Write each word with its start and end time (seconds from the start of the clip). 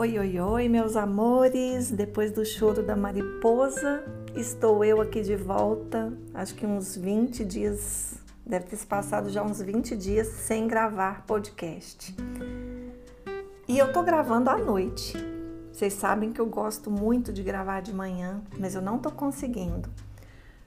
Oi, 0.00 0.16
oi, 0.16 0.38
oi, 0.38 0.68
meus 0.68 0.94
amores! 0.94 1.90
Depois 1.90 2.30
do 2.30 2.46
choro 2.46 2.84
da 2.84 2.94
mariposa, 2.94 4.04
estou 4.36 4.84
eu 4.84 5.00
aqui 5.00 5.22
de 5.22 5.34
volta. 5.34 6.16
Acho 6.32 6.54
que 6.54 6.64
uns 6.64 6.94
20 6.94 7.44
dias, 7.44 8.14
deve 8.46 8.66
ter 8.66 8.76
se 8.76 8.86
passado 8.86 9.28
já 9.28 9.42
uns 9.42 9.60
20 9.60 9.96
dias 9.96 10.28
sem 10.28 10.68
gravar 10.68 11.26
podcast. 11.26 12.14
E 13.66 13.76
eu 13.76 13.92
tô 13.92 14.04
gravando 14.04 14.48
à 14.50 14.56
noite. 14.56 15.16
Vocês 15.72 15.94
sabem 15.94 16.32
que 16.32 16.40
eu 16.40 16.46
gosto 16.46 16.92
muito 16.92 17.32
de 17.32 17.42
gravar 17.42 17.80
de 17.80 17.92
manhã, 17.92 18.40
mas 18.56 18.76
eu 18.76 18.80
não 18.80 19.00
tô 19.00 19.10
conseguindo. 19.10 19.90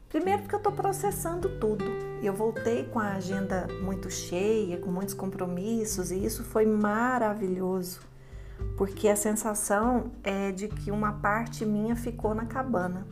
Primeiro 0.09 0.41
porque 0.41 0.55
eu 0.55 0.59
tô 0.59 0.73
processando 0.73 1.47
tudo. 1.57 1.85
Eu 2.21 2.33
voltei 2.33 2.83
com 2.83 2.99
a 2.99 3.13
agenda 3.13 3.65
muito 3.81 4.09
cheia, 4.09 4.77
com 4.77 4.91
muitos 4.91 5.13
compromissos, 5.13 6.11
e 6.11 6.21
isso 6.21 6.43
foi 6.43 6.65
maravilhoso 6.65 8.10
porque 8.77 9.07
a 9.07 9.15
sensação 9.15 10.11
é 10.23 10.51
de 10.51 10.67
que 10.67 10.91
uma 10.91 11.13
parte 11.13 11.65
minha 11.65 11.95
ficou 11.95 12.33
na 12.33 12.45
cabana. 12.45 13.05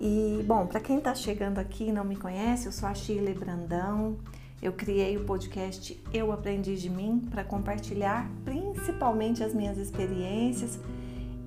E, 0.00 0.44
bom, 0.46 0.66
para 0.66 0.80
quem 0.80 0.98
está 0.98 1.14
chegando 1.14 1.58
aqui 1.58 1.84
e 1.84 1.92
não 1.92 2.04
me 2.04 2.16
conhece, 2.16 2.66
eu 2.66 2.72
sou 2.72 2.88
a 2.88 2.94
Shirley 2.94 3.34
Brandão. 3.34 4.16
Eu 4.60 4.72
criei 4.72 5.16
o 5.16 5.24
podcast 5.24 6.02
Eu 6.12 6.32
Aprendi 6.32 6.76
de 6.76 6.88
Mim 6.88 7.22
para 7.30 7.44
compartilhar 7.44 8.30
principalmente 8.44 9.44
as 9.44 9.52
minhas 9.52 9.76
experiências 9.76 10.78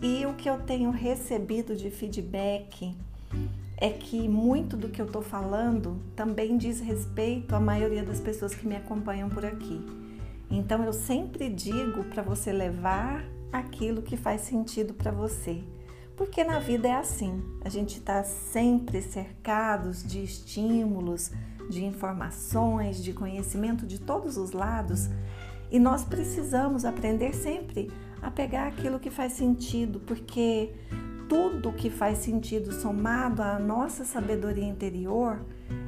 e 0.02 0.26
o 0.26 0.34
que 0.34 0.50
eu 0.50 0.60
tenho 0.60 0.92
recebido 0.92 1.76
de 1.76 1.90
feedback 1.90 2.96
é 3.76 3.90
que 3.90 4.28
muito 4.30 4.78
do 4.78 4.90
que 4.90 5.02
eu 5.02 5.06
estou 5.06 5.22
falando 5.22 6.00
também 6.16 6.58
diz 6.58 6.80
respeito 6.80 7.56
à 7.56 7.60
maioria 7.60 8.04
das 8.04 8.20
pessoas 8.20 8.56
que 8.56 8.68
me 8.68 8.76
acompanham 8.76 9.28
por 9.30 9.46
aqui. 9.46 9.99
Então 10.50 10.84
eu 10.84 10.94
sempre 10.94 11.48
digo 11.50 12.04
para 12.06 12.24
você 12.24 12.52
levar 12.52 13.24
aquilo 13.52 14.02
que 14.02 14.18
faz 14.18 14.42
sentido 14.42 14.94
para 14.94 15.12
você. 15.12 15.64
Porque 16.16 16.44
na 16.44 16.60
vida 16.60 16.88
é 16.88 16.96
assim, 16.96 17.42
a 17.64 17.70
gente 17.70 18.00
está 18.00 18.24
sempre 18.24 19.02
cercados 19.02 20.04
de 20.04 20.22
estímulos, 20.24 21.32
de 21.70 21.86
informações, 21.86 23.02
de 23.02 23.14
conhecimento 23.14 23.86
de 23.86 24.00
todos 24.02 24.38
os 24.38 24.52
lados. 24.52 25.08
E 25.72 25.80
nós 25.80 26.04
precisamos 26.04 26.84
aprender 26.84 27.34
sempre 27.34 27.92
a 28.22 28.30
pegar 28.30 28.68
aquilo 28.68 29.00
que 29.00 29.10
faz 29.10 29.34
sentido, 29.34 30.00
porque 30.02 30.74
tudo 31.30 31.72
que 31.72 31.90
faz 31.90 32.18
sentido 32.18 32.74
somado 32.74 33.42
à 33.42 33.58
nossa 33.60 34.04
sabedoria 34.04 34.68
interior 34.68 35.40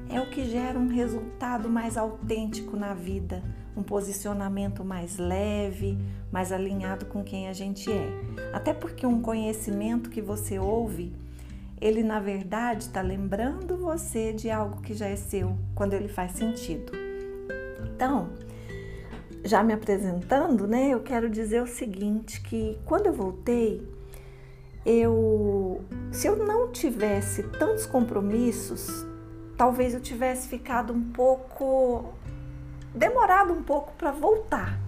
é 0.07 0.21
o 0.21 0.29
que 0.29 0.45
gera 0.45 0.77
um 0.77 0.87
resultado 0.87 1.67
mais 1.67 1.97
autêntico 1.97 2.77
na 2.77 2.93
vida 2.93 3.43
um 3.81 3.83
posicionamento 3.83 4.85
mais 4.85 5.17
leve, 5.17 5.97
mais 6.31 6.51
alinhado 6.51 7.07
com 7.07 7.23
quem 7.23 7.49
a 7.49 7.53
gente 7.53 7.91
é. 7.91 8.07
Até 8.53 8.73
porque 8.73 9.07
um 9.07 9.21
conhecimento 9.21 10.09
que 10.09 10.21
você 10.21 10.59
ouve, 10.59 11.11
ele 11.81 12.03
na 12.03 12.19
verdade 12.19 12.83
está 12.83 13.01
lembrando 13.01 13.75
você 13.75 14.31
de 14.31 14.51
algo 14.51 14.81
que 14.81 14.93
já 14.93 15.07
é 15.07 15.15
seu, 15.15 15.57
quando 15.73 15.93
ele 15.93 16.07
faz 16.07 16.33
sentido. 16.33 16.93
Então, 17.83 18.29
já 19.43 19.63
me 19.63 19.73
apresentando, 19.73 20.67
né, 20.67 20.89
eu 20.89 20.99
quero 20.99 21.27
dizer 21.27 21.63
o 21.63 21.67
seguinte, 21.67 22.39
que 22.41 22.77
quando 22.85 23.07
eu 23.07 23.13
voltei, 23.13 23.81
eu, 24.85 25.83
se 26.11 26.27
eu 26.27 26.35
não 26.35 26.71
tivesse 26.71 27.41
tantos 27.43 27.87
compromissos, 27.87 29.05
talvez 29.57 29.95
eu 29.95 29.99
tivesse 29.99 30.47
ficado 30.47 30.93
um 30.93 31.01
pouco 31.01 32.13
demorado 32.93 33.53
um 33.53 33.63
pouco 33.63 33.93
para 33.97 34.11
voltar. 34.11 34.79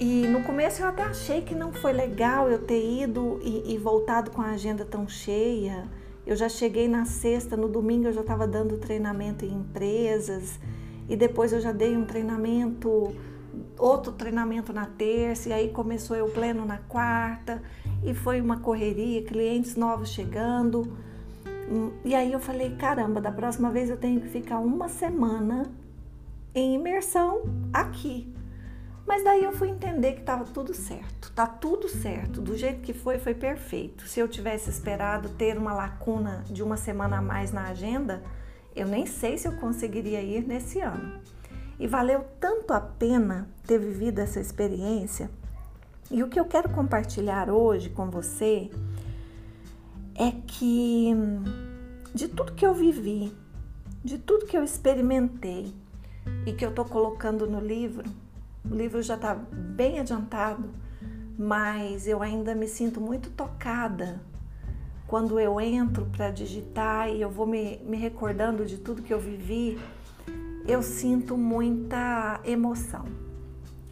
E 0.00 0.26
no 0.26 0.42
começo 0.42 0.82
eu 0.82 0.88
até 0.88 1.04
achei 1.04 1.42
que 1.42 1.54
não 1.54 1.72
foi 1.72 1.92
legal 1.92 2.50
eu 2.50 2.58
ter 2.58 3.02
ido 3.02 3.40
e, 3.42 3.74
e, 3.74 3.78
voltado 3.78 4.30
com 4.30 4.42
a 4.42 4.50
agenda 4.50 4.84
tão 4.84 5.08
cheia. 5.08 5.84
Eu 6.26 6.34
já 6.34 6.48
cheguei 6.48 6.88
na 6.88 7.04
sexta, 7.04 7.56
no 7.56 7.68
domingo 7.68 8.08
eu 8.08 8.12
já 8.12 8.22
estava 8.22 8.46
dando 8.46 8.76
treinamento 8.78 9.44
em 9.44 9.52
empresas 9.52 10.58
e 11.08 11.16
depois 11.16 11.52
eu 11.52 11.60
já 11.60 11.70
dei 11.70 11.96
um 11.96 12.04
treinamento, 12.04 13.14
outro 13.78 14.12
treinamento 14.12 14.72
na 14.72 14.86
terça 14.86 15.50
e 15.50 15.52
aí 15.52 15.68
começou 15.68 16.16
eu 16.16 16.28
pleno 16.28 16.64
na 16.64 16.78
quarta 16.78 17.62
e 18.02 18.14
foi 18.14 18.40
uma 18.40 18.58
correria, 18.58 19.22
clientes 19.22 19.76
novos 19.76 20.08
chegando. 20.08 20.96
E 22.04 22.14
aí 22.14 22.32
eu 22.32 22.40
falei, 22.40 22.74
caramba, 22.76 23.20
da 23.20 23.30
próxima 23.30 23.70
vez 23.70 23.90
eu 23.90 23.96
tenho 23.96 24.20
que 24.20 24.28
ficar 24.28 24.58
uma 24.58 24.88
semana 24.88 25.70
em 26.54 26.74
imersão 26.74 27.42
aqui. 27.72 28.32
Mas 29.06 29.22
daí 29.22 29.44
eu 29.44 29.52
fui 29.52 29.68
entender 29.68 30.14
que 30.14 30.20
estava 30.20 30.44
tudo 30.44 30.72
certo. 30.72 31.30
Tá 31.32 31.46
tudo 31.46 31.88
certo, 31.88 32.40
do 32.40 32.56
jeito 32.56 32.80
que 32.80 32.94
foi, 32.94 33.18
foi 33.18 33.34
perfeito. 33.34 34.06
Se 34.06 34.20
eu 34.20 34.28
tivesse 34.28 34.70
esperado 34.70 35.28
ter 35.30 35.58
uma 35.58 35.74
lacuna 35.74 36.44
de 36.48 36.62
uma 36.62 36.76
semana 36.76 37.18
a 37.18 37.22
mais 37.22 37.52
na 37.52 37.64
agenda, 37.64 38.22
eu 38.74 38.86
nem 38.86 39.04
sei 39.04 39.36
se 39.36 39.46
eu 39.46 39.56
conseguiria 39.56 40.22
ir 40.22 40.46
nesse 40.46 40.80
ano. 40.80 41.20
E 41.78 41.86
valeu 41.86 42.24
tanto 42.40 42.72
a 42.72 42.80
pena 42.80 43.48
ter 43.66 43.78
vivido 43.78 44.20
essa 44.20 44.40
experiência. 44.40 45.30
E 46.10 46.22
o 46.22 46.28
que 46.28 46.38
eu 46.38 46.44
quero 46.44 46.70
compartilhar 46.70 47.50
hoje 47.50 47.90
com 47.90 48.08
você 48.08 48.70
é 50.14 50.30
que 50.46 51.12
de 52.14 52.28
tudo 52.28 52.52
que 52.52 52.64
eu 52.64 52.72
vivi, 52.72 53.36
de 54.02 54.18
tudo 54.18 54.46
que 54.46 54.56
eu 54.56 54.62
experimentei, 54.62 55.74
e 56.46 56.52
que 56.52 56.64
eu 56.64 56.70
estou 56.70 56.84
colocando 56.84 57.46
no 57.46 57.60
livro. 57.60 58.08
O 58.70 58.74
livro 58.74 59.02
já 59.02 59.14
está 59.14 59.34
bem 59.34 59.98
adiantado, 59.98 60.70
mas 61.38 62.06
eu 62.06 62.22
ainda 62.22 62.54
me 62.54 62.66
sinto 62.66 63.00
muito 63.00 63.30
tocada 63.30 64.20
quando 65.06 65.38
eu 65.38 65.60
entro 65.60 66.06
para 66.06 66.30
digitar 66.30 67.08
e 67.08 67.20
eu 67.20 67.30
vou 67.30 67.46
me, 67.46 67.78
me 67.84 67.96
recordando 67.96 68.64
de 68.64 68.78
tudo 68.78 69.02
que 69.02 69.12
eu 69.12 69.20
vivi. 69.20 69.78
Eu 70.66 70.82
sinto 70.82 71.36
muita 71.36 72.40
emoção. 72.44 73.04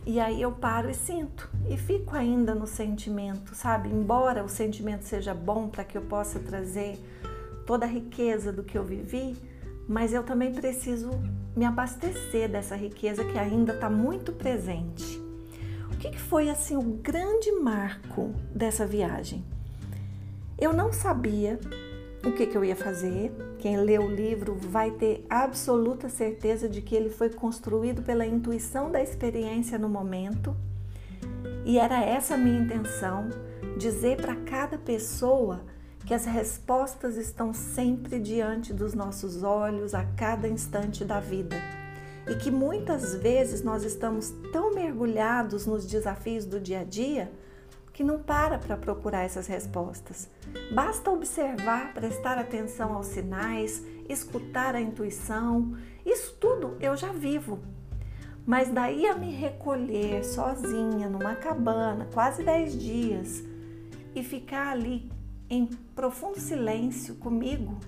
E 0.04 0.18
aí 0.18 0.42
eu 0.42 0.50
paro 0.50 0.90
e 0.90 0.94
sinto 0.94 1.48
e 1.68 1.76
fico 1.76 2.16
ainda 2.16 2.54
no 2.54 2.66
sentimento, 2.66 3.54
sabe? 3.54 3.88
Embora 3.88 4.42
o 4.42 4.48
sentimento 4.48 5.04
seja 5.04 5.32
bom 5.32 5.68
para 5.68 5.84
que 5.84 5.96
eu 5.96 6.02
possa 6.02 6.40
trazer 6.40 6.98
toda 7.64 7.86
a 7.86 7.88
riqueza 7.88 8.52
do 8.52 8.64
que 8.64 8.76
eu 8.76 8.82
vivi, 8.82 9.36
mas 9.92 10.14
eu 10.14 10.22
também 10.22 10.54
preciso 10.54 11.10
me 11.54 11.66
abastecer 11.66 12.48
dessa 12.48 12.74
riqueza 12.74 13.22
que 13.26 13.38
ainda 13.38 13.74
está 13.74 13.90
muito 13.90 14.32
presente. 14.32 15.20
O 15.92 15.96
que, 15.98 16.08
que 16.08 16.18
foi 16.18 16.48
assim 16.48 16.74
o 16.74 16.82
grande 16.82 17.52
marco 17.52 18.32
dessa 18.54 18.86
viagem? 18.86 19.44
Eu 20.58 20.72
não 20.72 20.94
sabia 20.94 21.60
o 22.24 22.32
que, 22.32 22.46
que 22.46 22.56
eu 22.56 22.64
ia 22.64 22.74
fazer. 22.74 23.32
Quem 23.58 23.76
lê 23.76 23.98
o 23.98 24.08
livro 24.08 24.54
vai 24.54 24.90
ter 24.92 25.26
absoluta 25.28 26.08
certeza 26.08 26.70
de 26.70 26.80
que 26.80 26.96
ele 26.96 27.10
foi 27.10 27.28
construído 27.28 28.00
pela 28.02 28.24
intuição 28.24 28.90
da 28.90 29.02
experiência 29.02 29.78
no 29.78 29.90
momento. 29.90 30.56
E 31.66 31.78
era 31.78 32.02
essa 32.02 32.34
a 32.34 32.38
minha 32.38 32.60
intenção, 32.60 33.28
dizer 33.76 34.16
para 34.16 34.36
cada 34.36 34.78
pessoa 34.78 35.60
que 36.12 36.16
as 36.16 36.26
respostas 36.26 37.16
estão 37.16 37.54
sempre 37.54 38.18
diante 38.18 38.70
dos 38.74 38.92
nossos 38.92 39.42
olhos 39.42 39.94
a 39.94 40.04
cada 40.04 40.46
instante 40.46 41.06
da 41.06 41.18
vida 41.18 41.56
e 42.28 42.34
que 42.34 42.50
muitas 42.50 43.14
vezes 43.14 43.62
nós 43.62 43.82
estamos 43.82 44.30
tão 44.52 44.74
mergulhados 44.74 45.64
nos 45.64 45.86
desafios 45.86 46.44
do 46.44 46.60
dia 46.60 46.80
a 46.80 46.84
dia 46.84 47.32
que 47.94 48.04
não 48.04 48.22
para 48.22 48.58
para 48.58 48.76
procurar 48.76 49.22
essas 49.22 49.46
respostas. 49.46 50.28
Basta 50.74 51.10
observar, 51.10 51.94
prestar 51.94 52.36
atenção 52.36 52.92
aos 52.92 53.06
sinais, 53.06 53.82
escutar 54.06 54.74
a 54.74 54.82
intuição. 54.82 55.74
Isso 56.04 56.36
tudo 56.38 56.76
eu 56.78 56.94
já 56.94 57.10
vivo. 57.10 57.58
Mas 58.44 58.68
daí 58.68 59.06
a 59.06 59.14
me 59.14 59.30
recolher 59.34 60.22
sozinha 60.26 61.08
numa 61.08 61.36
cabana, 61.36 62.06
quase 62.12 62.44
10 62.44 62.78
dias, 62.78 63.42
e 64.14 64.22
ficar 64.22 64.72
ali 64.72 65.10
em 65.52 65.66
profundo 65.94 66.40
silêncio 66.40 67.16
comigo. 67.16 67.78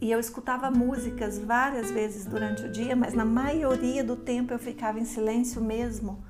E 0.00 0.10
eu 0.10 0.18
escutava 0.18 0.70
músicas 0.70 1.38
várias 1.38 1.90
vezes 1.90 2.24
durante 2.24 2.64
o 2.64 2.72
dia, 2.72 2.96
mas 2.96 3.12
na 3.12 3.24
maioria 3.24 4.02
do 4.02 4.16
tempo 4.16 4.50
eu 4.50 4.58
ficava 4.58 4.98
em 4.98 5.04
silêncio 5.04 5.60
mesmo, 5.60 6.24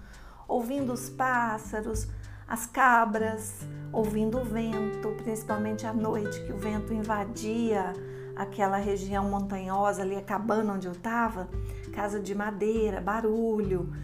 ouvindo 0.49 0.93
os 0.93 1.09
pássaros, 1.09 2.09
as 2.49 2.67
cabras, 2.67 3.61
ouvindo 3.93 4.39
o 4.39 4.45
vento, 4.45 5.15
principalmente 5.23 5.87
à 5.87 5.93
noite, 5.93 6.43
que 6.45 6.53
o 6.53 6.59
vento 6.59 6.93
invadia 6.93 7.93
aquela 8.35 8.77
região 8.77 9.31
montanhosa 9.31 10.03
ali, 10.03 10.17
a 10.17 10.21
cabana 10.21 10.73
onde 10.73 10.89
eu 10.89 10.93
estava, 10.95 11.49
casa 11.93 12.19
de 12.19 12.35
madeira, 12.35 13.01
barulho. 13.01 13.95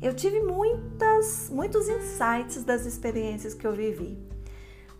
Eu 0.00 0.14
tive 0.14 0.38
muitas, 0.38 1.50
muitos 1.50 1.88
insights 1.88 2.62
das 2.62 2.86
experiências 2.86 3.54
que 3.54 3.66
eu 3.66 3.72
vivi. 3.72 4.29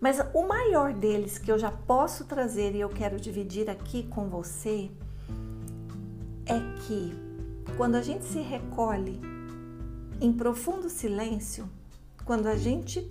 Mas 0.01 0.19
o 0.33 0.47
maior 0.47 0.95
deles 0.95 1.37
que 1.37 1.53
eu 1.53 1.59
já 1.59 1.71
posso 1.71 2.25
trazer 2.25 2.75
e 2.75 2.81
eu 2.81 2.89
quero 2.89 3.21
dividir 3.21 3.69
aqui 3.69 4.05
com 4.05 4.29
você 4.29 4.91
é 6.47 6.59
que 6.87 7.13
quando 7.77 7.97
a 7.97 8.03
gente 8.03 8.25
se 8.25 8.41
recolhe 8.41 9.21
em 10.21 10.33
profundo 10.33 10.89
silêncio, 10.89 11.69
quando 12.25 12.47
a 12.47 12.57
gente 12.57 13.09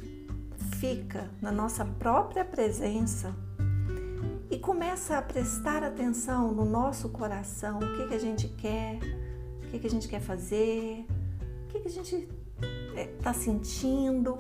fica 0.79 1.29
na 1.41 1.51
nossa 1.51 1.85
própria 1.85 2.43
presença 2.43 3.35
e 4.49 4.57
começa 4.57 5.17
a 5.17 5.21
prestar 5.21 5.83
atenção 5.83 6.51
no 6.51 6.65
nosso 6.65 7.09
coração, 7.09 7.77
o 7.77 7.97
que, 7.97 8.07
que 8.07 8.13
a 8.15 8.19
gente 8.19 8.47
quer, 8.47 8.99
o 9.63 9.69
que, 9.69 9.79
que 9.79 9.87
a 9.87 9.89
gente 9.89 10.07
quer 10.07 10.21
fazer, 10.21 11.05
o 11.65 11.67
que, 11.67 11.79
que 11.81 11.87
a 11.87 11.91
gente 11.91 12.27
está 13.17 13.33
sentindo, 13.33 14.39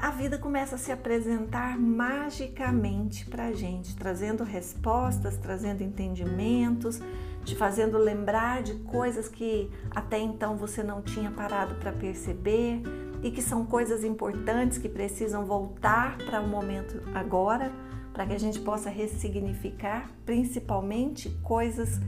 a 0.00 0.10
vida 0.10 0.38
começa 0.38 0.74
a 0.74 0.78
se 0.78 0.92
apresentar 0.92 1.78
magicamente 1.78 3.24
para 3.26 3.46
a 3.46 3.52
gente, 3.52 3.96
trazendo 3.96 4.44
respostas, 4.44 5.36
trazendo 5.36 5.82
entendimentos, 5.82 7.00
te 7.44 7.54
fazendo 7.54 7.98
lembrar 7.98 8.62
de 8.62 8.74
coisas 8.74 9.28
que 9.28 9.70
até 9.90 10.18
então 10.18 10.56
você 10.56 10.82
não 10.82 11.02
tinha 11.02 11.30
parado 11.30 11.74
para 11.76 11.92
perceber 11.92 12.82
e 13.22 13.30
que 13.30 13.40
são 13.40 13.64
coisas 13.64 14.04
importantes 14.04 14.78
que 14.78 14.88
precisam 14.88 15.46
voltar 15.46 16.18
para 16.18 16.40
o 16.40 16.48
momento 16.48 17.00
agora, 17.14 17.72
para 18.12 18.26
que 18.26 18.34
a 18.34 18.38
gente 18.38 18.60
possa 18.60 18.90
ressignificar, 18.90 20.10
principalmente 20.24 21.30
coisas 21.42 22.00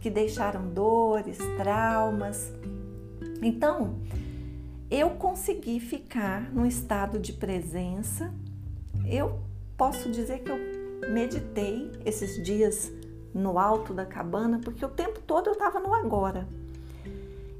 que 0.00 0.10
deixaram 0.10 0.68
dores, 0.68 1.38
traumas. 1.56 2.52
Então, 3.40 4.00
eu 4.90 5.10
consegui 5.10 5.80
ficar 5.80 6.52
num 6.52 6.66
estado 6.66 7.18
de 7.18 7.32
presença. 7.32 8.32
Eu 9.06 9.40
posso 9.76 10.10
dizer 10.10 10.40
que 10.40 10.50
eu 10.50 10.58
meditei 11.10 11.90
esses 12.04 12.42
dias 12.44 12.92
no 13.34 13.58
alto 13.58 13.92
da 13.92 14.06
cabana, 14.06 14.60
porque 14.62 14.84
o 14.84 14.88
tempo 14.88 15.20
todo 15.20 15.48
eu 15.48 15.54
estava 15.54 15.80
no 15.80 15.92
agora. 15.92 16.46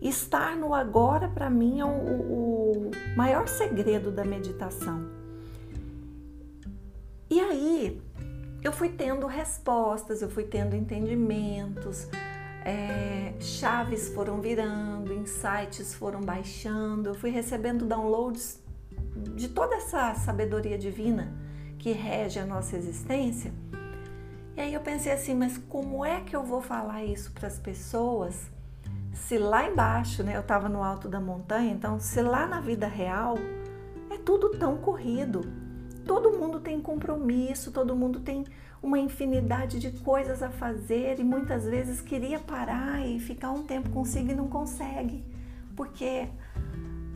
Estar 0.01 0.57
no 0.57 0.75
agora, 0.75 1.29
para 1.29 1.49
mim, 1.51 1.81
é 1.81 1.85
o, 1.85 1.89
o 1.89 2.91
maior 3.17 3.49
segredo 3.49 4.11
da 4.11 4.25
meditação. 4.25 5.09
E 7.31 7.41
aí, 7.41 8.01
eu 8.63 8.73
fui 8.73 8.91
tendo 8.91 9.27
respostas, 9.27 10.23
eu 10.23 10.29
fui 10.29 10.45
tendo 10.45 10.77
entendimentos, 10.77 12.09
é, 12.65 13.35
chaves 13.41 14.09
foram 14.09 14.41
virando, 14.41 15.13
insights 15.13 15.95
foram 15.95 16.21
baixando, 16.21 17.11
eu 17.11 17.15
fui 17.15 17.31
recebendo 17.31 17.85
downloads 17.85 18.61
de 19.37 19.49
toda 19.49 19.77
essa 19.77 20.15
sabedoria 20.15 20.79
divina 20.79 21.33
que 21.79 21.93
rege 21.93 22.39
a 22.39 22.47
nossa 22.47 22.77
existência. 22.77 23.53
E 24.57 24.61
aí 24.61 24.73
eu 24.73 24.81
pensei 24.81 25.13
assim, 25.13 25.35
mas 25.35 25.59
como 25.59 26.05
é 26.05 26.21
que 26.21 26.35
eu 26.35 26.43
vou 26.43 26.63
falar 26.63 27.05
isso 27.05 27.33
para 27.33 27.49
as 27.49 27.59
pessoas 27.59 28.51
se 29.13 29.39
lá 29.39 29.69
embaixo, 29.69 30.23
né, 30.23 30.37
eu 30.37 30.41
estava 30.41 30.69
no 30.69 30.83
alto 30.83 31.09
da 31.09 31.21
montanha, 31.21 31.73
então 31.73 32.01
se 32.01 32.21
lá 32.21 32.47
na 32.47 32.61
vida 32.61 32.87
real 32.87 33.37
é 34.11 34.19
tudo 34.19 34.51
tão 34.51 34.77
corrido, 34.77 35.41
todo 36.07 36.39
mundo 36.39 36.61
tem 36.61 36.81
compromisso, 36.81 37.71
todo 37.71 37.97
mundo 37.97 38.21
tem 38.21 38.45
uma 38.83 38.99
infinidade 38.99 39.79
de 39.79 39.91
coisas 39.91 40.43
a 40.43 40.51
fazer 40.51 41.19
e 41.19 41.25
muitas 41.25 41.65
vezes 41.65 42.01
queria 42.01 42.39
parar 42.39 43.05
e 43.07 43.19
ficar 43.19 43.51
um 43.51 43.63
tempo 43.63 43.89
consigo 43.91 44.31
e 44.31 44.35
não 44.35 44.49
consegue, 44.49 45.25
porque 45.75 46.29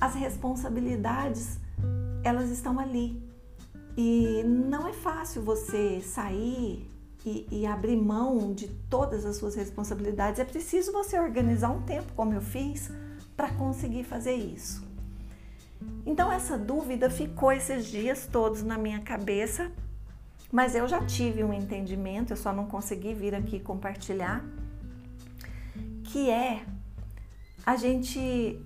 as 0.01 0.15
responsabilidades 0.15 1.59
elas 2.25 2.51
estão 2.51 2.79
ali. 2.79 3.23
E 3.97 4.43
não 4.45 4.87
é 4.87 4.93
fácil 4.93 5.43
você 5.43 6.01
sair 6.01 6.89
e, 7.27 7.47
e, 7.51 7.67
abrir 7.67 7.97
mão 7.97 8.55
de 8.55 8.69
todas 8.89 9.27
as 9.27 9.37
suas 9.37 9.55
responsabilidades. 9.55 10.41
É 10.41 10.45
preciso 10.45 10.93
você 10.93 11.19
organizar 11.19 11.71
um 11.71 11.83
tempo, 11.83 12.13
como 12.15 12.33
eu 12.33 12.41
fiz, 12.41 12.91
para 13.37 13.51
conseguir 13.55 14.05
fazer 14.05 14.35
isso. 14.35 14.88
Então, 16.05 16.33
essa 16.33 16.57
dúvida 16.57 17.11
ficou 17.11 17.53
esses 17.53 17.87
dias 17.87 18.27
todos 18.31 18.63
na 18.63 18.79
minha 18.79 19.01
cabeça 19.01 19.71
mas 20.51 20.75
eu 20.75 20.89
já 20.89 21.05
tive 21.05 21.45
um 21.45 21.53
entendimento, 21.53 22.33
eu 22.33 22.37
só 22.37 22.53
não 22.53 22.67
consegui 22.67 23.13
vir 23.13 23.35
aqui 23.35 23.61
compartilhar, 23.61 24.43
que 26.05 26.31
é 26.31 26.65
a 27.67 27.77
gente 27.77 28.59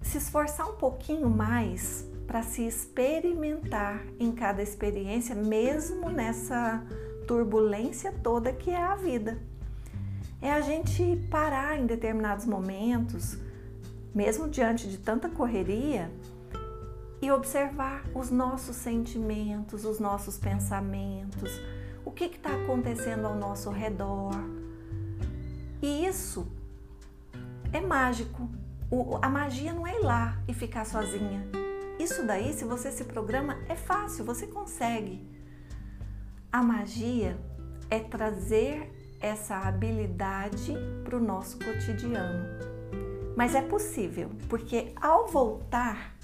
se 0.00 0.18
esforçar 0.18 0.68
um 0.70 0.76
pouquinho 0.76 1.28
mais 1.28 2.06
para 2.26 2.42
se 2.42 2.66
experimentar 2.66 4.02
em 4.18 4.32
cada 4.32 4.62
experiência, 4.62 5.34
mesmo 5.34 6.08
nessa 6.08 6.82
turbulência 7.26 8.10
toda 8.22 8.50
que 8.50 8.70
é 8.70 8.82
a 8.82 8.96
vida. 8.96 9.38
É 10.40 10.50
a 10.50 10.62
gente 10.62 11.22
parar 11.30 11.78
em 11.78 11.84
determinados 11.84 12.46
momentos, 12.46 13.36
mesmo 14.14 14.48
diante 14.48 14.88
de 14.88 14.96
tanta 14.96 15.28
correria, 15.28 16.10
e 17.22 17.30
observar 17.30 18.02
os 18.12 18.32
nossos 18.32 18.74
sentimentos, 18.74 19.84
os 19.84 20.00
nossos 20.00 20.36
pensamentos, 20.36 21.52
o 22.04 22.10
que 22.10 22.24
está 22.24 22.52
acontecendo 22.52 23.26
ao 23.26 23.36
nosso 23.36 23.70
redor. 23.70 24.34
E 25.80 26.04
isso 26.04 26.50
é 27.72 27.80
mágico. 27.80 28.50
O, 28.90 29.18
a 29.22 29.28
magia 29.28 29.72
não 29.72 29.86
é 29.86 30.00
ir 30.00 30.02
lá 30.02 30.36
e 30.48 30.52
ficar 30.52 30.84
sozinha. 30.84 31.46
Isso 31.96 32.26
daí, 32.26 32.52
se 32.52 32.64
você 32.64 32.90
se 32.90 33.04
programa, 33.04 33.56
é 33.68 33.76
fácil, 33.76 34.24
você 34.24 34.48
consegue. 34.48 35.24
A 36.50 36.60
magia 36.60 37.38
é 37.88 38.00
trazer 38.00 38.90
essa 39.20 39.56
habilidade 39.58 40.74
para 41.04 41.16
o 41.16 41.20
nosso 41.20 41.56
cotidiano. 41.60 42.44
Mas 43.36 43.54
é 43.54 43.62
possível, 43.62 44.30
porque 44.48 44.92
ao 45.00 45.28
voltar 45.28 46.16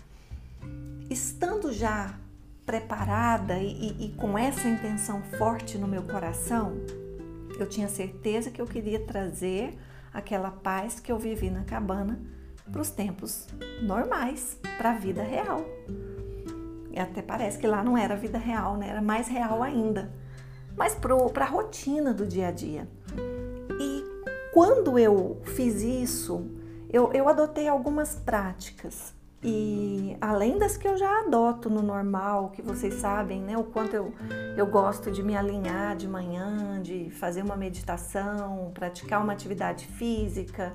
estando 1.10 1.72
já 1.72 2.14
preparada 2.66 3.56
e, 3.58 3.72
e, 3.72 4.06
e, 4.06 4.08
com 4.10 4.36
essa 4.36 4.68
intenção 4.68 5.22
forte 5.38 5.78
no 5.78 5.88
meu 5.88 6.02
coração, 6.02 6.74
eu 7.58 7.66
tinha 7.66 7.88
certeza 7.88 8.50
que 8.50 8.60
eu 8.60 8.66
queria 8.66 9.00
trazer 9.00 9.78
aquela 10.12 10.50
paz 10.50 11.00
que 11.00 11.10
eu 11.10 11.18
vivi 11.18 11.48
na 11.48 11.64
cabana 11.64 12.20
para 12.70 12.82
os 12.82 12.90
tempos 12.90 13.46
normais, 13.82 14.58
para 14.76 14.90
a 14.90 14.98
vida 14.98 15.22
real. 15.22 15.64
E 16.90 16.98
até 16.98 17.22
parece 17.22 17.58
que 17.58 17.66
lá 17.66 17.82
não 17.82 17.96
era 17.96 18.14
vida 18.14 18.38
real, 18.38 18.76
né? 18.76 18.88
era 18.90 19.00
mais 19.00 19.28
real 19.28 19.62
ainda, 19.62 20.12
mas 20.76 20.94
para 20.94 21.44
a 21.44 21.48
rotina 21.48 22.12
do 22.12 22.26
dia 22.26 22.48
a 22.48 22.52
dia. 22.52 22.86
E 23.80 24.04
quando 24.52 24.98
eu 24.98 25.40
fiz 25.42 25.80
isso, 25.80 26.50
eu, 26.90 27.12
eu 27.12 27.28
adotei 27.28 27.66
algumas 27.66 28.14
práticas 28.14 29.14
e 29.42 30.16
além 30.20 30.58
das 30.58 30.76
que 30.76 30.88
eu 30.88 30.96
já 30.96 31.20
adoto 31.20 31.70
no 31.70 31.80
normal, 31.80 32.50
que 32.50 32.60
vocês 32.60 32.94
sabem, 32.94 33.40
né? 33.40 33.56
O 33.56 33.64
quanto 33.64 33.94
eu, 33.94 34.12
eu 34.56 34.66
gosto 34.66 35.12
de 35.12 35.22
me 35.22 35.36
alinhar 35.36 35.96
de 35.96 36.08
manhã, 36.08 36.82
de 36.82 37.08
fazer 37.10 37.42
uma 37.42 37.56
meditação, 37.56 38.72
praticar 38.74 39.22
uma 39.22 39.32
atividade 39.32 39.86
física, 39.86 40.74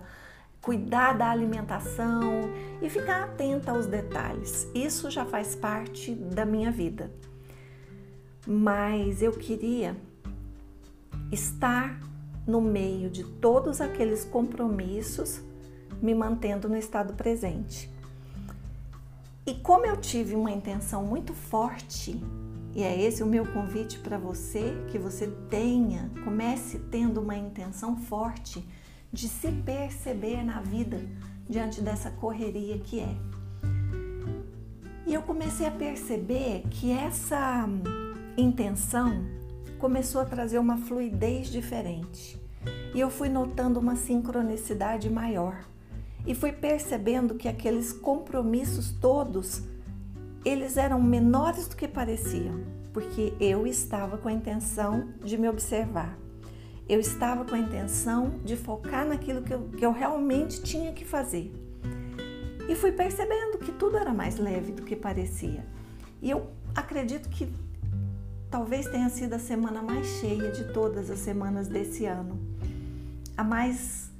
cuidar 0.62 1.18
da 1.18 1.30
alimentação 1.30 2.22
e 2.82 2.90
ficar 2.90 3.24
atenta 3.24 3.72
aos 3.72 3.86
detalhes. 3.86 4.66
Isso 4.74 5.12
já 5.12 5.26
faz 5.26 5.56
parte 5.56 6.16
da 6.16 6.46
minha 6.46 6.72
vida. 6.72 7.12
Mas 8.48 9.22
eu 9.22 9.34
queria 9.34 9.98
estar 11.34 12.00
no 12.48 12.62
meio 12.62 13.10
de 13.10 13.26
todos 13.26 13.82
aqueles 13.82 14.24
compromissos, 14.24 15.42
me 16.02 16.16
mantendo 16.16 16.70
no 16.70 16.78
estado 16.78 17.14
presente. 17.14 17.93
E 19.46 19.54
como 19.56 19.86
eu 19.86 19.98
tive 19.98 20.36
uma 20.36 20.52
intenção 20.52 21.04
muito 21.04 21.34
forte, 21.34 22.18
e 22.74 22.82
é 22.82 23.02
esse 23.02 23.22
o 23.22 23.26
meu 23.28 23.46
convite 23.46 24.00
para 24.00 24.18
você, 24.18 24.74
que 24.90 24.98
você 24.98 25.28
tenha, 25.50 26.10
comece 26.24 26.80
tendo 26.90 27.20
uma 27.20 27.36
intenção 27.36 27.98
forte 27.98 28.66
de 29.12 29.28
se 29.28 29.52
perceber 29.52 30.44
na 30.44 30.62
vida 30.62 31.06
diante 31.48 31.82
dessa 31.82 32.10
correria 32.10 32.80
que 32.80 33.02
é. 33.02 33.16
E 35.06 35.14
eu 35.14 35.22
comecei 35.22 35.68
a 35.68 35.72
perceber 35.72 36.64
que 36.72 36.90
essa 36.94 37.68
intenção 38.38 39.26
começou 39.78 40.22
a 40.22 40.26
trazer 40.26 40.58
uma 40.58 40.78
fluidez 40.78 41.48
diferente. 41.50 42.42
E 42.96 43.00
eu 43.02 43.10
fui 43.10 43.28
notando 43.28 43.78
uma 43.78 43.98
sincronicidade 43.98 45.10
maior 45.10 45.66
e 46.26 46.34
fui 46.34 46.52
percebendo 46.52 47.36
que 47.36 47.48
aqueles 47.48 47.92
compromissos 47.92 48.92
todos 48.92 49.64
eles 50.46 50.78
eram 50.78 51.02
menores 51.02 51.68
do 51.68 51.76
que 51.76 51.88
pareciam, 51.88 52.62
porque 52.92 53.34
eu 53.40 53.66
estava 53.66 54.18
com 54.18 54.28
a 54.28 54.34
intenção 54.34 55.10
de 55.24 55.38
me 55.38 55.48
observar. 55.48 56.18
Eu 56.88 57.00
estava 57.00 57.46
com 57.46 57.56
a 57.56 57.60
intenção 57.60 58.40
de 58.44 58.58
focar 58.58 59.08
naquilo 59.08 59.42
que 59.42 59.54
eu, 59.54 59.70
que 59.70 59.86
eu 59.86 59.92
realmente 59.94 60.62
tinha 60.62 60.92
que 60.92 61.06
fazer. 61.06 61.54
E 62.68 62.76
fui 62.76 62.92
percebendo 62.92 63.58
que 63.58 63.72
tudo 63.72 63.98
era 63.98 64.14
mais 64.14 64.38
leve 64.38 64.74
do 64.74 64.84
que 64.84 64.96
parecia. 64.96 65.66
E 66.22 66.30
eu 66.30 66.48
acredito 66.76 67.30
que 67.30 67.54
talvez 68.50 68.86
tenha 68.88 69.10
sido 69.10 69.34
a 69.34 69.40
semana 69.40 69.82
mais 69.82 70.06
cheia 70.20 70.52
de 70.52 70.74
todas 70.74 71.10
as 71.10 71.20
semanas 71.20 71.68
desse 71.68 72.06
ano. 72.06 72.40
A 73.36 73.44
mais 73.44 74.13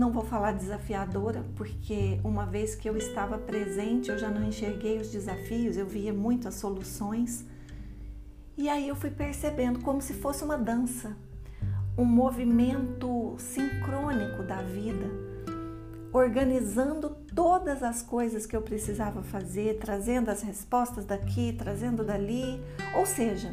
não 0.00 0.10
vou 0.10 0.24
falar 0.24 0.52
desafiadora, 0.52 1.44
porque 1.56 2.18
uma 2.24 2.46
vez 2.46 2.74
que 2.74 2.88
eu 2.88 2.96
estava 2.96 3.36
presente, 3.36 4.08
eu 4.08 4.18
já 4.18 4.30
não 4.30 4.42
enxerguei 4.42 4.98
os 4.98 5.12
desafios, 5.12 5.76
eu 5.76 5.84
via 5.84 6.10
muito 6.10 6.48
as 6.48 6.54
soluções. 6.54 7.44
E 8.56 8.66
aí 8.66 8.88
eu 8.88 8.96
fui 8.96 9.10
percebendo 9.10 9.80
como 9.80 10.00
se 10.00 10.14
fosse 10.14 10.42
uma 10.42 10.56
dança, 10.56 11.14
um 11.98 12.06
movimento 12.06 13.34
sincrônico 13.36 14.42
da 14.42 14.62
vida, 14.62 15.04
organizando 16.14 17.10
todas 17.34 17.82
as 17.82 18.00
coisas 18.00 18.46
que 18.46 18.56
eu 18.56 18.62
precisava 18.62 19.22
fazer, 19.22 19.78
trazendo 19.80 20.30
as 20.30 20.40
respostas 20.40 21.04
daqui, 21.04 21.52
trazendo 21.52 22.02
dali. 22.02 22.58
Ou 22.96 23.04
seja, 23.04 23.52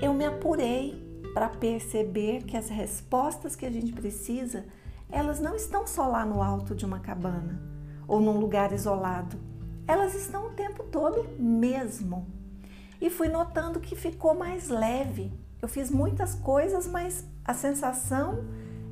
eu 0.00 0.14
me 0.14 0.24
apurei 0.24 0.98
para 1.34 1.50
perceber 1.50 2.42
que 2.44 2.56
as 2.56 2.70
respostas 2.70 3.54
que 3.54 3.66
a 3.66 3.70
gente 3.70 3.92
precisa, 3.92 4.64
elas 5.12 5.38
não 5.38 5.54
estão 5.54 5.86
só 5.86 6.06
lá 6.08 6.24
no 6.24 6.42
alto 6.42 6.74
de 6.74 6.86
uma 6.86 6.98
cabana 6.98 7.60
ou 8.08 8.18
num 8.18 8.38
lugar 8.38 8.72
isolado. 8.72 9.38
Elas 9.86 10.14
estão 10.14 10.46
o 10.46 10.54
tempo 10.54 10.84
todo 10.84 11.28
mesmo. 11.38 12.26
E 13.00 13.10
fui 13.10 13.28
notando 13.28 13.78
que 13.78 13.94
ficou 13.94 14.34
mais 14.34 14.68
leve. 14.68 15.32
Eu 15.60 15.68
fiz 15.68 15.90
muitas 15.90 16.34
coisas, 16.34 16.86
mas 16.86 17.26
a 17.44 17.52
sensação 17.52 18.44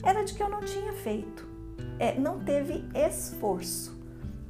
era 0.05 0.23
de 0.23 0.35
que 0.35 0.43
eu 0.43 0.49
não 0.49 0.61
tinha 0.61 0.93
feito. 0.93 1.49
É, 1.99 2.19
não 2.19 2.41
teve 2.41 2.85
esforço, 2.95 3.99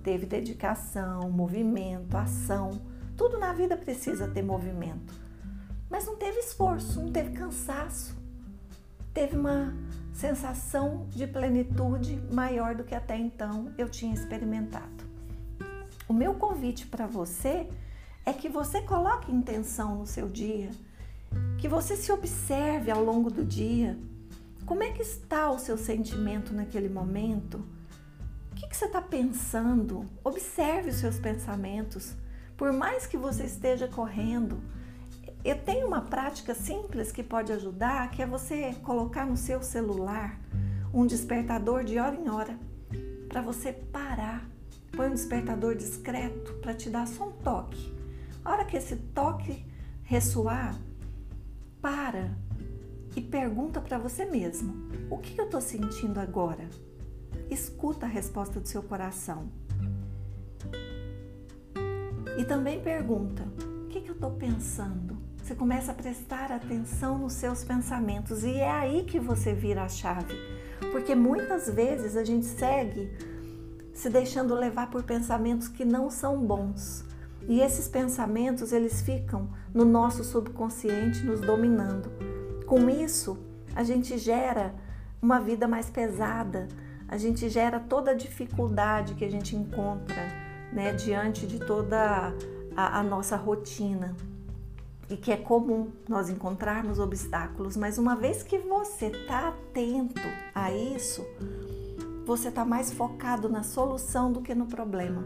teve 0.02 0.26
dedicação, 0.26 1.30
movimento, 1.30 2.16
ação. 2.16 2.80
Tudo 3.16 3.38
na 3.38 3.52
vida 3.52 3.76
precisa 3.76 4.28
ter 4.28 4.42
movimento. 4.42 5.14
Mas 5.88 6.06
não 6.06 6.16
teve 6.16 6.38
esforço, 6.38 7.00
não 7.00 7.12
teve 7.12 7.30
cansaço. 7.30 8.16
Teve 9.12 9.36
uma 9.36 9.74
sensação 10.12 11.06
de 11.10 11.26
plenitude 11.26 12.20
maior 12.32 12.74
do 12.74 12.84
que 12.84 12.94
até 12.94 13.16
então 13.16 13.72
eu 13.78 13.88
tinha 13.88 14.14
experimentado. 14.14 15.04
O 16.08 16.12
meu 16.12 16.34
convite 16.34 16.86
para 16.86 17.06
você 17.06 17.68
é 18.26 18.32
que 18.32 18.48
você 18.48 18.82
coloque 18.82 19.32
intenção 19.32 19.96
no 19.96 20.06
seu 20.06 20.28
dia, 20.28 20.70
que 21.58 21.68
você 21.68 21.96
se 21.96 22.10
observe 22.10 22.90
ao 22.90 23.02
longo 23.02 23.30
do 23.30 23.44
dia. 23.44 23.98
Como 24.66 24.82
é 24.82 24.90
que 24.90 25.02
está 25.02 25.50
o 25.50 25.58
seu 25.58 25.78
sentimento 25.78 26.52
naquele 26.52 26.88
momento? 26.88 27.64
O 28.50 28.54
que, 28.56 28.66
que 28.66 28.76
você 28.76 28.86
está 28.86 29.00
pensando? 29.00 30.08
Observe 30.22 30.90
os 30.90 30.96
seus 30.96 31.18
pensamentos. 31.18 32.14
Por 32.56 32.72
mais 32.72 33.06
que 33.06 33.16
você 33.16 33.44
esteja 33.44 33.88
correndo, 33.88 34.60
eu 35.44 35.58
tenho 35.58 35.86
uma 35.86 36.02
prática 36.02 36.54
simples 36.54 37.10
que 37.10 37.22
pode 37.22 37.52
ajudar, 37.52 38.10
que 38.10 38.22
é 38.22 38.26
você 38.26 38.74
colocar 38.82 39.24
no 39.24 39.36
seu 39.36 39.62
celular 39.62 40.38
um 40.92 41.06
despertador 41.06 41.84
de 41.84 41.98
hora 41.98 42.16
em 42.16 42.28
hora 42.28 42.58
para 43.28 43.40
você 43.40 43.72
parar. 43.72 44.48
Põe 44.92 45.08
um 45.08 45.14
despertador 45.14 45.74
discreto 45.76 46.54
para 46.54 46.74
te 46.74 46.90
dar 46.90 47.06
só 47.06 47.28
um 47.28 47.32
toque. 47.32 47.94
A 48.44 48.52
hora 48.52 48.64
que 48.64 48.76
esse 48.76 48.96
toque 48.96 49.64
ressoar, 50.02 50.76
para 51.80 52.36
e 53.16 53.20
pergunta 53.20 53.80
para 53.80 53.98
você 53.98 54.24
mesmo: 54.24 54.88
o 55.08 55.18
que 55.18 55.40
eu 55.40 55.46
estou 55.46 55.60
sentindo 55.60 56.18
agora? 56.18 56.68
Escuta 57.48 58.06
a 58.06 58.08
resposta 58.08 58.60
do 58.60 58.68
seu 58.68 58.82
coração. 58.82 59.48
E 62.36 62.44
também 62.44 62.80
pergunta: 62.82 63.42
o 63.84 63.88
que 63.88 63.98
eu 63.98 64.14
estou 64.14 64.32
pensando? 64.32 65.09
Você 65.50 65.56
começa 65.56 65.90
a 65.90 65.94
prestar 65.96 66.52
atenção 66.52 67.18
nos 67.18 67.32
seus 67.32 67.64
pensamentos 67.64 68.44
e 68.44 68.54
é 68.54 68.70
aí 68.70 69.02
que 69.02 69.18
você 69.18 69.52
vira 69.52 69.82
a 69.82 69.88
chave. 69.88 70.32
Porque 70.92 71.12
muitas 71.12 71.68
vezes 71.68 72.16
a 72.16 72.22
gente 72.22 72.46
segue 72.46 73.10
se 73.92 74.08
deixando 74.08 74.54
levar 74.54 74.92
por 74.92 75.02
pensamentos 75.02 75.66
que 75.66 75.84
não 75.84 76.08
são 76.08 76.38
bons. 76.38 77.04
E 77.48 77.60
esses 77.60 77.88
pensamentos, 77.88 78.72
eles 78.72 79.02
ficam 79.02 79.50
no 79.74 79.84
nosso 79.84 80.22
subconsciente 80.22 81.24
nos 81.24 81.40
dominando. 81.40 82.12
Com 82.64 82.88
isso, 82.88 83.36
a 83.74 83.82
gente 83.82 84.16
gera 84.18 84.72
uma 85.20 85.40
vida 85.40 85.66
mais 85.66 85.90
pesada, 85.90 86.68
a 87.08 87.18
gente 87.18 87.48
gera 87.48 87.80
toda 87.80 88.12
a 88.12 88.14
dificuldade 88.14 89.16
que 89.16 89.24
a 89.24 89.30
gente 89.30 89.56
encontra 89.56 90.28
né, 90.72 90.92
diante 90.92 91.44
de 91.44 91.58
toda 91.58 92.32
a, 92.76 93.00
a 93.00 93.02
nossa 93.02 93.34
rotina 93.34 94.14
e 95.10 95.16
que 95.16 95.32
é 95.32 95.36
comum 95.36 95.90
nós 96.08 96.30
encontrarmos 96.30 97.00
obstáculos, 97.00 97.76
mas 97.76 97.98
uma 97.98 98.14
vez 98.14 98.44
que 98.44 98.58
você 98.58 99.06
está 99.06 99.48
atento 99.48 100.22
a 100.54 100.72
isso, 100.72 101.26
você 102.24 102.48
está 102.48 102.64
mais 102.64 102.92
focado 102.92 103.48
na 103.48 103.64
solução 103.64 104.32
do 104.32 104.40
que 104.40 104.54
no 104.54 104.66
problema. 104.66 105.24